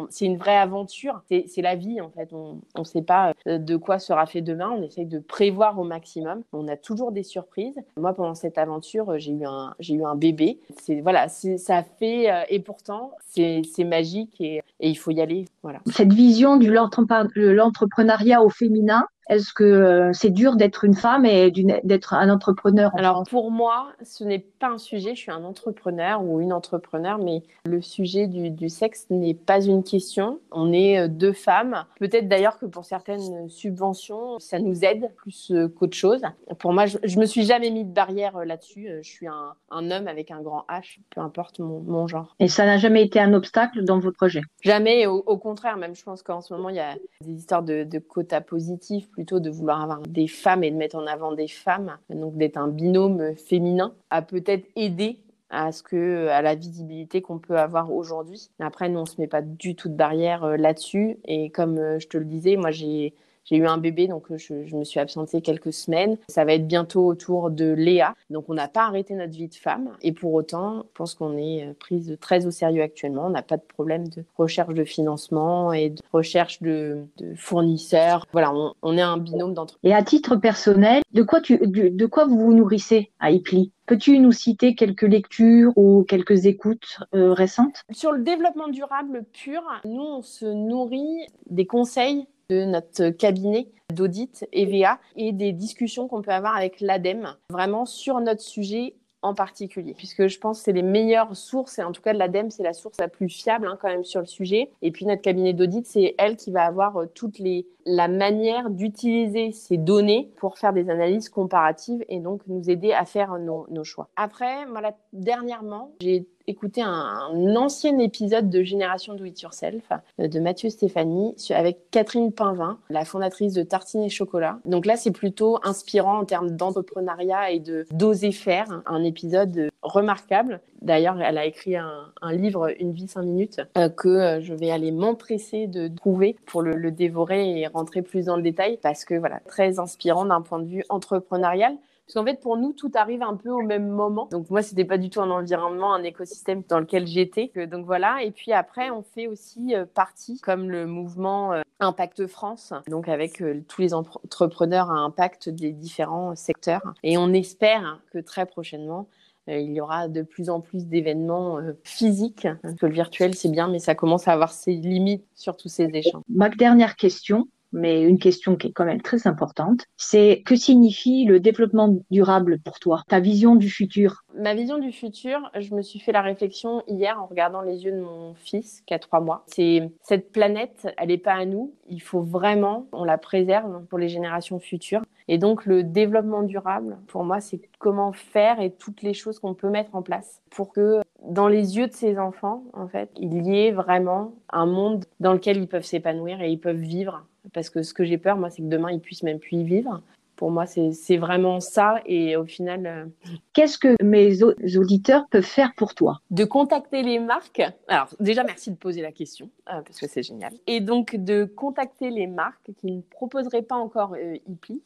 C'est 0.09 0.25
une 0.25 0.37
vraie 0.37 0.57
aventure. 0.57 1.21
C'est 1.29 1.61
la 1.61 1.75
vie, 1.75 2.01
en 2.01 2.09
fait. 2.09 2.33
On 2.33 2.59
ne 2.77 2.83
sait 2.83 3.01
pas 3.01 3.33
euh, 3.47 3.57
de 3.57 3.75
quoi 3.75 3.99
sera 3.99 4.25
fait 4.25 4.41
demain. 4.41 4.71
On 4.71 4.81
essaye 4.81 5.05
de 5.05 5.19
prévoir 5.19 5.79
au 5.79 5.83
maximum. 5.83 6.41
On 6.51 6.67
a 6.67 6.75
toujours 6.75 7.11
des 7.11 7.23
surprises. 7.23 7.79
Moi, 7.97 8.13
pendant 8.13 8.35
cette 8.35 8.57
aventure, 8.57 9.17
j'ai 9.19 9.31
eu 9.31 9.45
un, 9.45 9.73
j'ai 9.79 9.95
eu 9.95 10.05
un 10.05 10.15
bébé. 10.15 10.59
Voilà, 11.01 11.27
ça 11.29 11.83
fait 11.83 12.31
euh, 12.31 12.43
et 12.49 12.59
pourtant 12.59 13.11
c'est 13.29 13.63
magique 13.83 14.39
et, 14.39 14.61
et, 14.79 14.89
il 14.89 14.95
faut 14.95 15.11
y 15.11 15.21
aller. 15.21 15.45
Voilà. 15.63 15.79
Cette 15.91 16.13
vision 16.13 16.57
de 16.57 16.67
l'entrepreneuriat 16.69 18.43
au 18.43 18.49
féminin, 18.49 19.07
est-ce 19.29 19.53
que 19.53 19.63
euh, 19.63 20.13
c'est 20.13 20.29
dur 20.29 20.55
d'être 20.55 20.83
une 20.83 20.95
femme 20.95 21.25
et 21.25 21.51
d'être 21.83 22.13
un 22.13 22.29
entrepreneur 22.29 22.91
Alors 22.97 23.23
pour 23.29 23.51
moi, 23.51 23.87
ce 24.03 24.23
n'est 24.23 24.39
pas 24.39 24.67
un 24.67 24.77
sujet. 24.77 25.15
Je 25.15 25.21
suis 25.21 25.31
un 25.31 25.43
entrepreneur 25.43 26.23
ou 26.23 26.41
une 26.41 26.51
entrepreneur, 26.51 27.17
mais 27.17 27.43
le 27.65 27.81
sujet 27.81 28.27
du, 28.27 28.49
du 28.49 28.69
sexe 28.69 29.05
n'est 29.09 29.33
pas 29.33 29.63
une 29.63 29.83
question. 29.83 30.39
On 30.51 30.73
est 30.73 30.99
euh, 30.99 31.07
deux 31.07 31.33
femmes. 31.33 31.85
Peut-être 31.99 32.27
d'ailleurs 32.27 32.59
que 32.59 32.65
pour 32.65 32.85
certaines 32.85 33.49
subventions, 33.49 34.39
ça 34.39 34.59
nous 34.59 34.83
aide 34.83 35.11
plus 35.15 35.51
euh, 35.51 35.67
qu'autre 35.67 35.95
chose. 35.95 36.21
Pour 36.59 36.73
moi, 36.73 36.85
je, 36.85 36.97
je 37.03 37.19
me 37.19 37.25
suis 37.25 37.43
jamais 37.43 37.71
mis 37.71 37.85
de 37.85 37.93
barrière 37.93 38.37
là-dessus. 38.43 38.89
Je 39.01 39.09
suis 39.09 39.27
un, 39.27 39.53
un, 39.71 39.91
homme 39.91 40.07
avec 40.07 40.31
un 40.31 40.41
grand 40.41 40.65
H, 40.69 40.99
peu 41.11 41.21
importe 41.21 41.59
mon, 41.59 41.79
mon 41.81 42.07
genre. 42.07 42.35
Et 42.39 42.47
ça 42.47 42.65
n'a 42.65 42.77
jamais 42.77 43.03
été 43.03 43.19
un 43.19 43.33
obstacle 43.33 43.83
dans 43.83 43.99
votre 43.99 44.17
projet 44.17 44.41
Jamais. 44.61 45.05
Au, 45.07 45.23
au, 45.25 45.37
contraire, 45.37 45.77
même 45.77 45.95
je 45.95 46.03
pense 46.03 46.23
qu'en 46.23 46.41
ce 46.41 46.53
moment, 46.53 46.69
il 46.69 46.75
y 46.75 46.79
a 46.79 46.95
des 47.21 47.33
histoires 47.33 47.63
de, 47.63 47.83
de 47.83 47.99
quotas 47.99 48.41
positifs 48.41 49.07
plutôt 49.13 49.39
de 49.39 49.49
vouloir 49.49 49.81
avoir 49.81 50.01
des 50.01 50.27
femmes 50.27 50.63
et 50.63 50.71
de 50.71 50.75
mettre 50.75 50.97
en 50.97 51.07
avant 51.07 51.31
des 51.31 51.47
femmes, 51.47 51.97
donc 52.09 52.35
d'être 52.35 52.57
un 52.57 52.67
binôme 52.67 53.35
féminin, 53.35 53.93
a 54.09 54.21
peut-être 54.21 54.67
aidé 54.75 55.19
à 55.49 55.71
ce 55.71 55.83
que 55.83 56.27
à 56.29 56.41
la 56.41 56.55
visibilité 56.55 57.21
qu'on 57.21 57.37
peut 57.37 57.57
avoir 57.57 57.93
aujourd'hui. 57.93 58.49
Après, 58.59 58.89
nous 58.89 58.99
on 58.99 59.05
se 59.05 59.21
met 59.21 59.27
pas 59.27 59.43
du 59.43 59.75
tout 59.75 59.87
de 59.87 59.95
barrière 59.95 60.43
euh, 60.43 60.57
là-dessus 60.57 61.17
et 61.25 61.51
comme 61.51 61.77
euh, 61.77 61.99
je 61.99 62.07
te 62.07 62.17
le 62.17 62.25
disais, 62.25 62.57
moi 62.57 62.71
j'ai 62.71 63.13
j'ai 63.45 63.57
eu 63.57 63.67
un 63.67 63.77
bébé, 63.77 64.07
donc 64.07 64.31
euh, 64.31 64.37
je, 64.37 64.65
je, 64.65 64.75
me 64.75 64.83
suis 64.83 64.99
absentée 64.99 65.41
quelques 65.41 65.73
semaines. 65.73 66.17
Ça 66.27 66.45
va 66.45 66.53
être 66.53 66.67
bientôt 66.67 67.05
autour 67.05 67.51
de 67.51 67.71
Léa. 67.73 68.15
Donc 68.29 68.45
on 68.49 68.53
n'a 68.53 68.67
pas 68.67 68.83
arrêté 68.83 69.13
notre 69.15 69.33
vie 69.33 69.47
de 69.47 69.55
femme. 69.55 69.91
Et 70.01 70.11
pour 70.11 70.33
autant, 70.33 70.83
je 70.83 70.93
pense 70.93 71.13
qu'on 71.13 71.37
est 71.37 71.65
euh, 71.65 71.73
prise 71.77 72.17
très 72.21 72.45
au 72.45 72.51
sérieux 72.51 72.81
actuellement. 72.81 73.25
On 73.27 73.31
n'a 73.31 73.41
pas 73.41 73.57
de 73.57 73.63
problème 73.63 74.07
de 74.07 74.23
recherche 74.37 74.73
de 74.73 74.83
financement 74.83 75.73
et 75.73 75.89
de 75.89 76.01
recherche 76.11 76.61
de, 76.61 77.03
de 77.17 77.33
fournisseurs. 77.35 78.25
Voilà, 78.31 78.53
on, 78.53 78.73
on 78.81 78.97
est 78.97 79.01
un 79.01 79.17
binôme 79.17 79.53
d'entre. 79.53 79.77
Et 79.83 79.93
à 79.93 80.03
titre 80.03 80.35
personnel, 80.35 81.01
de 81.11 81.23
quoi, 81.23 81.41
tu, 81.41 81.57
de, 81.57 81.89
de 81.89 82.05
quoi 82.05 82.25
vous 82.25 82.39
vous 82.39 82.53
nourrissez 82.53 83.11
à 83.19 83.31
IPLI 83.31 83.71
Peux-tu 83.85 84.17
nous 84.19 84.31
citer 84.31 84.75
quelques 84.75 85.01
lectures 85.01 85.73
ou 85.75 86.05
quelques 86.07 86.45
écoutes 86.45 86.99
euh, 87.13 87.33
récentes? 87.33 87.83
Sur 87.91 88.13
le 88.13 88.23
développement 88.23 88.69
durable 88.69 89.25
pur, 89.33 89.61
nous, 89.83 90.01
on 90.01 90.21
se 90.21 90.45
nourrit 90.45 91.27
des 91.49 91.65
conseils 91.65 92.25
de 92.49 92.65
notre 92.65 93.09
cabinet 93.09 93.67
d'audit 93.93 94.45
EVA 94.51 94.99
et 95.15 95.31
des 95.31 95.51
discussions 95.51 96.07
qu'on 96.07 96.21
peut 96.21 96.31
avoir 96.31 96.55
avec 96.55 96.81
l'ADEME 96.81 97.35
vraiment 97.49 97.85
sur 97.85 98.19
notre 98.19 98.41
sujet 98.41 98.95
en 99.23 99.33
particulier, 99.33 99.93
puisque 99.93 100.27
je 100.27 100.37
pense 100.37 100.59
que 100.59 100.65
c'est 100.65 100.73
les 100.73 100.83
meilleures 100.83 101.35
sources, 101.35 101.79
et 101.79 101.83
en 101.83 101.93
tout 101.93 102.01
cas 102.01 102.13
de 102.13 102.19
l'ADEME, 102.19 102.51
c'est 102.51 102.61
la 102.61 102.73
source 102.73 102.99
la 102.99 103.07
plus 103.07 103.29
fiable 103.29 103.67
hein, 103.67 103.77
quand 103.81 103.87
même 103.87 104.03
sur 104.03 104.19
le 104.19 104.25
sujet. 104.25 104.69
Et 104.81 104.91
puis 104.91 105.05
notre 105.05 105.21
cabinet 105.21 105.53
d'audit, 105.53 105.85
c'est 105.85 106.13
elle 106.17 106.35
qui 106.35 106.51
va 106.51 106.65
avoir 106.65 106.97
euh, 106.97 107.05
toutes 107.05 107.39
les 107.39 107.65
la 107.85 108.07
manière 108.07 108.69
d'utiliser 108.69 109.51
ces 109.51 109.77
données 109.77 110.31
pour 110.37 110.57
faire 110.57 110.73
des 110.73 110.89
analyses 110.89 111.29
comparatives 111.29 112.03
et 112.07 112.19
donc 112.19 112.41
nous 112.47 112.69
aider 112.69 112.93
à 112.93 113.05
faire 113.05 113.37
nos, 113.39 113.65
nos 113.69 113.83
choix. 113.83 114.09
Après, 114.15 114.65
voilà, 114.65 114.95
dernièrement, 115.11 115.91
j'ai 116.01 116.27
écouté 116.47 116.81
un, 116.81 117.55
ancien 117.55 117.97
épisode 117.99 118.49
de 118.49 118.63
Génération 118.63 119.13
Do 119.13 119.25
It 119.25 119.41
Yourself 119.41 119.83
euh, 120.19 120.27
de 120.27 120.39
Mathieu 120.39 120.69
Stéphanie 120.69 121.35
avec 121.51 121.89
Catherine 121.91 122.31
Pinvin, 122.31 122.79
la 122.89 123.05
fondatrice 123.05 123.53
de 123.53 123.63
Tartine 123.63 124.03
et 124.03 124.09
Chocolat. 124.09 124.59
Donc 124.65 124.85
là, 124.85 124.95
c'est 124.95 125.11
plutôt 125.11 125.59
inspirant 125.63 126.19
en 126.19 126.25
termes 126.25 126.51
d'entrepreneuriat 126.51 127.51
et 127.51 127.59
de 127.59 127.85
d'oser 127.91 128.31
faire. 128.31 128.81
Un 128.85 129.03
épisode 129.03 129.69
remarquable. 129.81 130.61
D'ailleurs, 130.81 131.21
elle 131.21 131.37
a 131.37 131.45
écrit 131.45 131.75
un, 131.77 132.11
livre, 132.31 132.73
Une 132.79 132.91
vie 132.91 133.07
cinq 133.07 133.23
minutes, 133.23 133.61
euh, 133.77 133.89
que 133.89 134.09
euh, 134.09 134.41
je 134.41 134.53
vais 134.53 134.71
aller 134.71 134.91
m'empresser 134.91 135.67
de 135.67 135.87
trouver 135.87 136.35
pour 136.45 136.61
le 136.61 136.91
dévorer 136.91 137.59
et 137.59 137.67
rentrer 137.67 138.01
plus 138.01 138.25
dans 138.25 138.35
le 138.35 138.41
détail 138.41 138.77
parce 138.81 139.05
que 139.05 139.15
voilà, 139.15 139.39
très 139.47 139.79
inspirant 139.79 140.25
d'un 140.25 140.41
point 140.41 140.59
de 140.59 140.67
vue 140.67 140.83
entrepreneurial 140.89 141.77
Parce 142.05 142.15
qu'en 142.15 142.25
fait, 142.25 142.39
pour 142.41 142.57
nous, 142.57 142.73
tout 142.73 142.91
arrive 142.95 143.23
un 143.23 143.35
peu 143.35 143.49
au 143.49 143.61
même 143.61 143.87
moment. 143.87 144.27
Donc 144.31 144.49
moi, 144.49 144.61
c'était 144.61 144.85
pas 144.85 144.97
du 144.97 145.09
tout 145.09 145.21
un 145.21 145.29
environnement, 145.29 145.93
un 145.93 146.03
écosystème 146.03 146.63
dans 146.67 146.79
lequel 146.79 147.07
j'étais. 147.07 147.51
Donc 147.67 147.85
voilà. 147.85 148.23
Et 148.23 148.31
puis 148.31 148.51
après, 148.51 148.89
on 148.89 149.03
fait 149.03 149.27
aussi 149.27 149.73
euh, 149.75 149.85
partie, 149.85 150.39
comme 150.39 150.69
le 150.69 150.85
mouvement 150.85 151.53
euh, 151.53 151.61
Impact 151.79 152.27
France, 152.27 152.73
donc 152.87 153.07
avec 153.07 153.41
euh, 153.41 153.61
tous 153.67 153.81
les 153.81 153.93
entrepreneurs 153.93 154.91
à 154.91 154.95
impact 154.95 155.49
des 155.49 155.71
différents 155.71 156.35
secteurs. 156.35 156.93
Et 157.03 157.17
on 157.17 157.31
espère 157.33 158.01
que 158.11 158.19
très 158.19 158.45
prochainement, 158.45 159.07
il 159.47 159.73
y 159.73 159.81
aura 159.81 160.07
de 160.07 160.21
plus 160.21 160.49
en 160.49 160.61
plus 160.61 160.87
d'événements 160.87 161.59
physiques. 161.83 162.47
Parce 162.61 162.75
que 162.75 162.85
le 162.85 162.93
virtuel, 162.93 163.35
c'est 163.35 163.49
bien, 163.49 163.67
mais 163.67 163.79
ça 163.79 163.93
commence 163.93 164.29
à 164.29 164.31
avoir 164.31 164.53
ses 164.53 164.71
limites 164.71 165.25
sur 165.35 165.57
tous 165.57 165.67
ces 165.67 165.89
échanges. 165.93 166.23
Ma 166.29 166.47
dernière 166.47 166.95
question, 166.95 167.49
mais 167.73 168.03
une 168.03 168.19
question 168.19 168.55
qui 168.55 168.67
est 168.67 168.71
quand 168.71 168.85
même 168.85 169.01
très 169.01 169.27
importante, 169.27 169.85
c'est 169.97 170.41
que 170.45 170.55
signifie 170.55 171.25
le 171.25 171.39
développement 171.39 171.97
durable 172.11 172.59
pour 172.59 172.79
toi, 172.79 173.03
ta 173.09 173.19
vision 173.19 173.55
du 173.55 173.69
futur? 173.69 174.23
Ma 174.35 174.53
vision 174.53 174.77
du 174.77 174.91
futur, 174.91 175.51
je 175.59 175.75
me 175.75 175.81
suis 175.81 175.99
fait 175.99 176.11
la 176.11 176.21
réflexion 176.21 176.83
hier 176.87 177.21
en 177.21 177.25
regardant 177.25 177.61
les 177.61 177.83
yeux 177.83 177.91
de 177.91 178.01
mon 178.01 178.33
fils 178.35 178.81
qui 178.85 178.93
a 178.93 178.99
trois 178.99 179.19
mois. 179.19 179.43
C'est 179.47 179.91
cette 180.01 180.31
planète, 180.31 180.87
elle 180.97 181.09
n'est 181.09 181.17
pas 181.17 181.33
à 181.33 181.45
nous. 181.45 181.73
Il 181.89 182.01
faut 182.01 182.21
vraiment, 182.21 182.87
on 182.91 183.03
la 183.03 183.17
préserve 183.17 183.85
pour 183.87 183.99
les 183.99 184.09
générations 184.09 184.59
futures. 184.59 185.01
Et 185.27 185.37
donc 185.37 185.65
le 185.65 185.83
développement 185.83 186.43
durable, 186.43 186.97
pour 187.07 187.23
moi, 187.23 187.39
c'est 187.39 187.61
comment 187.79 188.11
faire 188.11 188.59
et 188.59 188.71
toutes 188.71 189.01
les 189.01 189.13
choses 189.13 189.39
qu'on 189.39 189.53
peut 189.53 189.69
mettre 189.69 189.95
en 189.95 190.01
place 190.01 190.41
pour 190.49 190.73
que 190.73 191.01
dans 191.27 191.47
les 191.47 191.77
yeux 191.77 191.87
de 191.87 191.93
ces 191.93 192.19
enfants, 192.19 192.65
en 192.73 192.87
fait, 192.87 193.09
il 193.17 193.45
y 193.45 193.59
ait 193.59 193.71
vraiment 193.71 194.33
un 194.49 194.65
monde 194.65 195.05
dans 195.19 195.33
lequel 195.33 195.57
ils 195.57 195.67
peuvent 195.67 195.85
s'épanouir 195.85 196.41
et 196.41 196.49
ils 196.49 196.59
peuvent 196.59 196.75
vivre 196.75 197.25
parce 197.51 197.69
que 197.69 197.83
ce 197.83 197.93
que 197.93 198.03
j'ai 198.03 198.17
peur, 198.17 198.37
moi, 198.37 198.49
c'est 198.49 198.61
que 198.61 198.67
demain, 198.67 198.91
ils 198.91 199.01
puissent 199.01 199.23
même 199.23 199.39
plus 199.39 199.57
y 199.57 199.63
vivre. 199.63 200.01
Pour 200.35 200.49
moi, 200.49 200.65
c'est 200.65 201.17
vraiment 201.17 201.59
ça. 201.59 202.01
Et 202.07 202.35
au 202.35 202.45
final. 202.45 202.85
Euh, 202.87 203.05
Qu'est-ce 203.53 203.77
que 203.77 203.95
mes 204.03 204.41
auditeurs 204.43 205.27
peuvent 205.29 205.43
faire 205.43 205.73
pour 205.77 205.93
toi? 205.93 206.21
De 206.31 206.43
contacter 206.43 207.03
les 207.03 207.19
marques. 207.19 207.61
Alors, 207.87 208.07
déjà, 208.19 208.43
merci 208.43 208.71
de 208.71 208.75
poser 208.75 209.03
la 209.03 209.11
question, 209.11 209.51
euh, 209.69 209.81
parce 209.83 209.99
que 209.99 210.07
c'est 210.07 210.23
génial. 210.23 210.51
Et 210.65 210.81
donc, 210.81 211.15
de 211.15 211.45
contacter 211.45 212.09
les 212.09 212.25
marques 212.25 212.71
qui 212.77 212.91
ne 212.91 213.01
proposeraient 213.01 213.61
pas 213.61 213.75
encore 213.75 214.15
euh, 214.15 214.37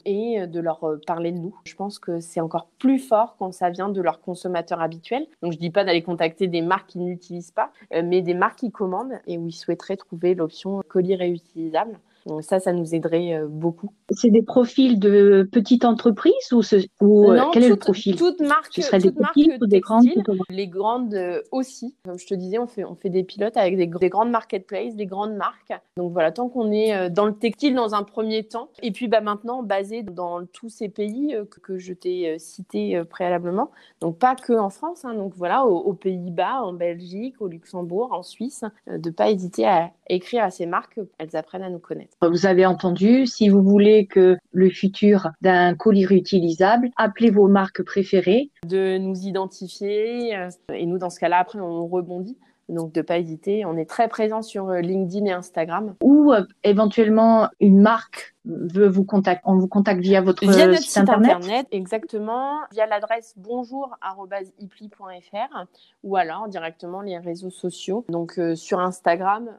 et 0.04 0.46
de 0.46 0.60
leur 0.60 0.82
parler 1.08 1.32
de 1.32 1.38
nous. 1.38 1.56
Je 1.63 1.76
pense 1.76 1.98
que 1.98 2.20
c'est 2.20 2.41
encore 2.41 2.67
plus 2.78 3.00
fort 3.00 3.38
quand 3.39 3.54
ça 3.54 3.70
vient 3.70 3.88
de 3.88 4.02
leurs 4.02 4.20
consommateurs 4.20 4.82
habituels. 4.82 5.26
Donc, 5.41 5.54
je 5.54 5.58
ne 5.58 5.62
dis 5.62 5.72
pas 5.72 5.86
d'aller 5.86 6.04
contacter 6.04 6.48
des 6.48 6.62
marques 6.62 6.89
qui 6.89 7.00
n'utilisent 7.00 7.52
pas, 7.52 7.72
mais 7.91 8.22
des 8.22 8.34
marques 8.34 8.60
qui 8.60 8.72
commandent 8.72 9.20
et 9.28 9.38
où 9.38 9.48
ils 9.48 9.54
souhaiteraient 9.54 9.98
trouver 9.98 10.36
l'option 10.36 10.82
colis 10.89 11.15
réutilisable. 11.15 11.98
Donc 12.28 12.44
ça, 12.44 12.60
ça 12.60 12.74
nous 12.74 12.94
aiderait 12.94 13.34
euh, 13.36 13.48
beaucoup. 13.48 13.90
C'est 14.10 14.30
des 14.30 14.42
profils 14.42 15.00
de 15.00 15.48
petites 15.50 15.86
entreprises 15.86 16.52
ou, 16.52 16.62
ou 17.00 17.32
euh, 17.32 17.42
quel 17.54 17.63
est 17.63 17.70
le 17.70 17.78
profil? 17.78 18.18
Toutes 18.18 18.42
marques, 18.42 18.74
Ce 18.74 18.96
des 18.98 19.12
petites 19.12 19.62
ou 19.62 19.66
des 19.66 19.80
grandes 19.80 20.06
Les 20.50 20.68
grandes 20.68 21.13
euh, 21.13 21.42
aussi. 21.52 21.96
Comme 22.04 22.20
je 22.20 22.28
te 22.28 22.34
disais, 22.34 22.60
on 22.60 22.68
fait, 22.68 22.84
on 22.84 22.96
fait 22.96 23.10
des 23.10 23.24
pilotes 23.24 23.56
avec 23.56 23.78
des, 23.78 23.88
des 23.88 24.10
grandes 24.10 24.30
marketplaces, 24.30 24.96
des 24.96 25.06
grandes 25.06 25.36
marques. 25.36 25.74
Donc 25.96 26.12
voilà, 26.12 26.32
tant 26.32 26.50
qu'on 26.50 26.72
est 26.72 27.10
dans 27.10 27.26
le 27.26 27.34
textile 27.34 27.76
dans 27.76 27.96
un 27.96 28.04
premier 28.04 28.44
temps, 28.44 28.70
et 28.82 28.92
puis 28.92 29.08
bah, 29.08 29.22
maintenant 29.22 29.63
basé 29.63 30.04
dans 30.04 30.46
tous 30.46 30.70
ces 30.70 30.90
pays 30.90 31.36
que, 31.62 31.78
je 31.78 31.94
t'ai 31.94 32.38
cités 32.40 33.02
préalablement. 33.10 33.72
Donc 34.02 34.18
pas 34.18 34.36
que 34.36 34.54
en 34.54 34.70
France, 34.70 35.06
hein. 35.06 35.13
donc 35.13 35.34
voilà, 35.36 35.66
aux, 35.66 35.94
Pays-Bas, 35.94 36.62
en 36.63 36.74
Belgique, 36.74 37.36
au 37.40 37.48
Luxembourg, 37.48 38.12
en 38.12 38.24
Suisse, 38.24 38.66
de 38.88 39.10
pas 39.10 39.30
hésiter 39.30 39.66
à 39.66 39.92
écrire 40.10 40.44
à 40.44 40.52
ces 40.52 40.66
marques, 40.66 41.00
elles 41.18 41.36
apprennent 41.36 41.63
à 41.63 41.70
nous 41.70 41.80
connaître. 41.80 42.16
Vous 42.21 42.47
avez 42.47 42.65
entendu, 42.65 43.27
si 43.27 43.47
vous 43.47 43.62
voulez 43.62 44.08
que 44.08 44.38
le 44.51 44.69
futur 44.71 45.30
d'un 45.41 45.75
colis 45.75 46.06
réutilisable, 46.06 46.89
appelez 46.97 47.30
vos 47.30 47.47
marques 47.47 47.84
préférées. 47.84 48.49
De 48.65 48.97
nous 48.97 49.27
identifier, 49.27 50.36
euh, 50.36 50.49
et 50.73 50.88
nous, 50.88 50.97
dans 50.97 51.12
ce 51.12 51.19
cas-là, 51.19 51.38
après, 51.38 51.60
on 51.60 51.88
rebondit. 51.88 52.38
Donc, 52.69 52.93
de 52.93 53.01
pas 53.01 53.17
hésiter. 53.17 53.65
On 53.65 53.75
est 53.77 53.89
très 53.89 54.08
présent 54.08 54.41
sur 54.41 54.69
euh, 54.69 54.80
LinkedIn 54.80 55.25
et 55.25 55.32
Instagram. 55.32 55.95
Ou 56.03 56.34
euh, 56.34 56.43
éventuellement 56.63 57.49
une 57.60 57.80
marque 57.80 58.36
veut 58.45 58.88
vous 58.88 59.03
contacter, 59.03 59.41
on 59.45 59.58
vous 59.58 59.67
contacte 59.67 59.99
via 59.99 60.21
votre 60.21 60.49
via 60.49 60.67
notre 60.67 60.82
site, 60.82 61.10
internet. 61.10 61.67
Exactement, 61.71 62.60
via 62.71 62.86
l'adresse 62.86 63.34
bonjour@ipli.fr 63.36 65.65
ou 66.03 66.15
alors 66.15 66.47
directement 66.47 67.01
les 67.01 67.17
réseaux 67.17 67.49
sociaux. 67.49 68.06
Donc 68.08 68.39
euh, 68.39 68.56
sur 68.56 68.80
Instagram 68.80 69.49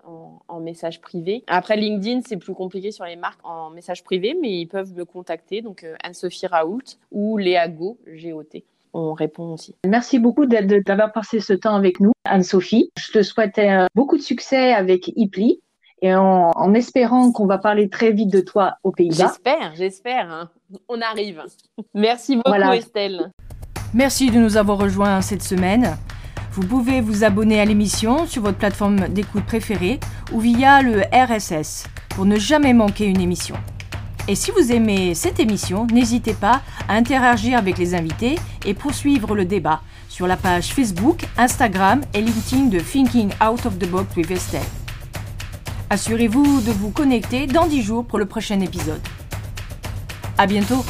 en, 0.49 0.61
message 0.61 1.03
privé. 1.03 1.45
Après 1.47 1.77
LinkedIn, 1.77 2.23
c'est 2.27 2.39
plus 2.39 2.55
compliqué 2.55 2.91
sur 2.91 3.05
les 3.05 3.17
marques 3.17 3.41
en 3.45 3.69
message 3.71 4.03
privé, 4.05 4.37
mais 4.41 4.59
ils 4.59 4.67
peuvent 4.67 4.95
me 4.95 5.05
contacter. 5.05 5.61
Donc 5.63 5.87
Anne-Sophie 6.03 6.47
Raoult 6.47 6.97
ou 7.13 7.37
Léa 7.37 7.69
Go, 7.69 7.99
GOT 8.07 8.63
on 8.93 9.13
répond 9.15 9.55
aussi. 9.55 9.75
Merci 9.87 10.19
beaucoup 10.19 10.47
d'avoir 10.47 11.13
passé 11.13 11.41
ce 11.41 11.53
temps 11.53 11.75
avec 11.75 12.01
nous, 12.01 12.13
Anne-Sophie. 12.25 12.91
Je 12.99 13.13
te 13.13 13.23
souhaite 13.23 13.59
euh, 13.59 13.87
beaucoup 13.95 14.17
de 14.17 14.23
succès 14.23 14.73
avec 14.73 15.11
IPLI 15.17 15.61
et 16.01 16.15
en, 16.15 16.75
espérant 16.75 17.33
qu'on 17.33 17.47
va 17.47 17.59
parler 17.59 17.89
très 17.89 18.13
vite 18.13 18.33
de 18.33 18.41
toi 18.41 18.77
au 18.85 18.93
Pays-Bas. 18.93 19.17
J'espère, 19.17 19.73
j'espère. 19.75 20.31
Hein. 20.31 20.51
On 20.89 21.01
arrive. 21.01 21.43
Merci 21.95 22.37
beaucoup, 22.37 22.53
Estelle. 22.53 23.33
Merci 23.95 24.31
de 24.31 24.39
nous 24.39 24.57
avoir 24.57 24.79
rejoints 24.79 25.21
cette 25.23 25.43
semaine. 25.43 25.97
Vous 26.53 26.67
pouvez 26.67 27.01
vous 27.01 27.25
abonner 27.25 27.61
à 27.61 27.65
l'émission 27.65 28.27
sur 28.27 28.43
votre 28.43 28.59
plateforme 28.59 29.09
d'écoute 29.09 29.45
préférée 29.45 29.99
ou 30.33 30.41
via 30.41 30.83
le 30.83 31.03
RSS 31.13 31.87
pour 32.11 32.27
ne 32.27 32.37
jamais 32.37 32.75
manquer 32.75 33.07
une 33.07 33.21
émission. 33.21 33.57
Et 34.29 34.35
si 34.35 34.51
vous 34.51 34.73
aimez 34.73 35.15
cette 35.15 35.41
émission, 35.41 35.87
n'hésitez 35.87 36.35
pas 36.35 36.61
à 36.87 36.95
interagir 36.95 37.57
avec 37.57 37.79
les 37.79 37.95
invités 37.95 38.39
et 38.67 38.75
poursuivre 38.75 39.35
le 39.35 39.47
débat 39.47 39.81
sur 40.11 40.27
la 40.27 40.37
page 40.37 40.75
Facebook, 40.75 41.25
Instagram 41.39 42.03
et 42.13 42.21
LinkedIn 42.21 42.67
de 42.67 42.79
Thinking 42.79 43.31
Out 43.43 43.65
of 43.65 43.79
the 43.79 43.89
Box 43.89 44.15
with 44.17 44.31
Estelle. 44.31 44.61
Assurez-vous 45.89 46.61
de 46.61 46.73
vous 46.73 46.91
connecter 46.91 47.47
dans 47.47 47.67
10 47.67 47.83
jours 47.83 48.05
pour 48.05 48.19
le 48.19 48.27
prochain 48.27 48.61
épisode. 48.61 49.01
À 50.37 50.47
bientôt! 50.47 50.85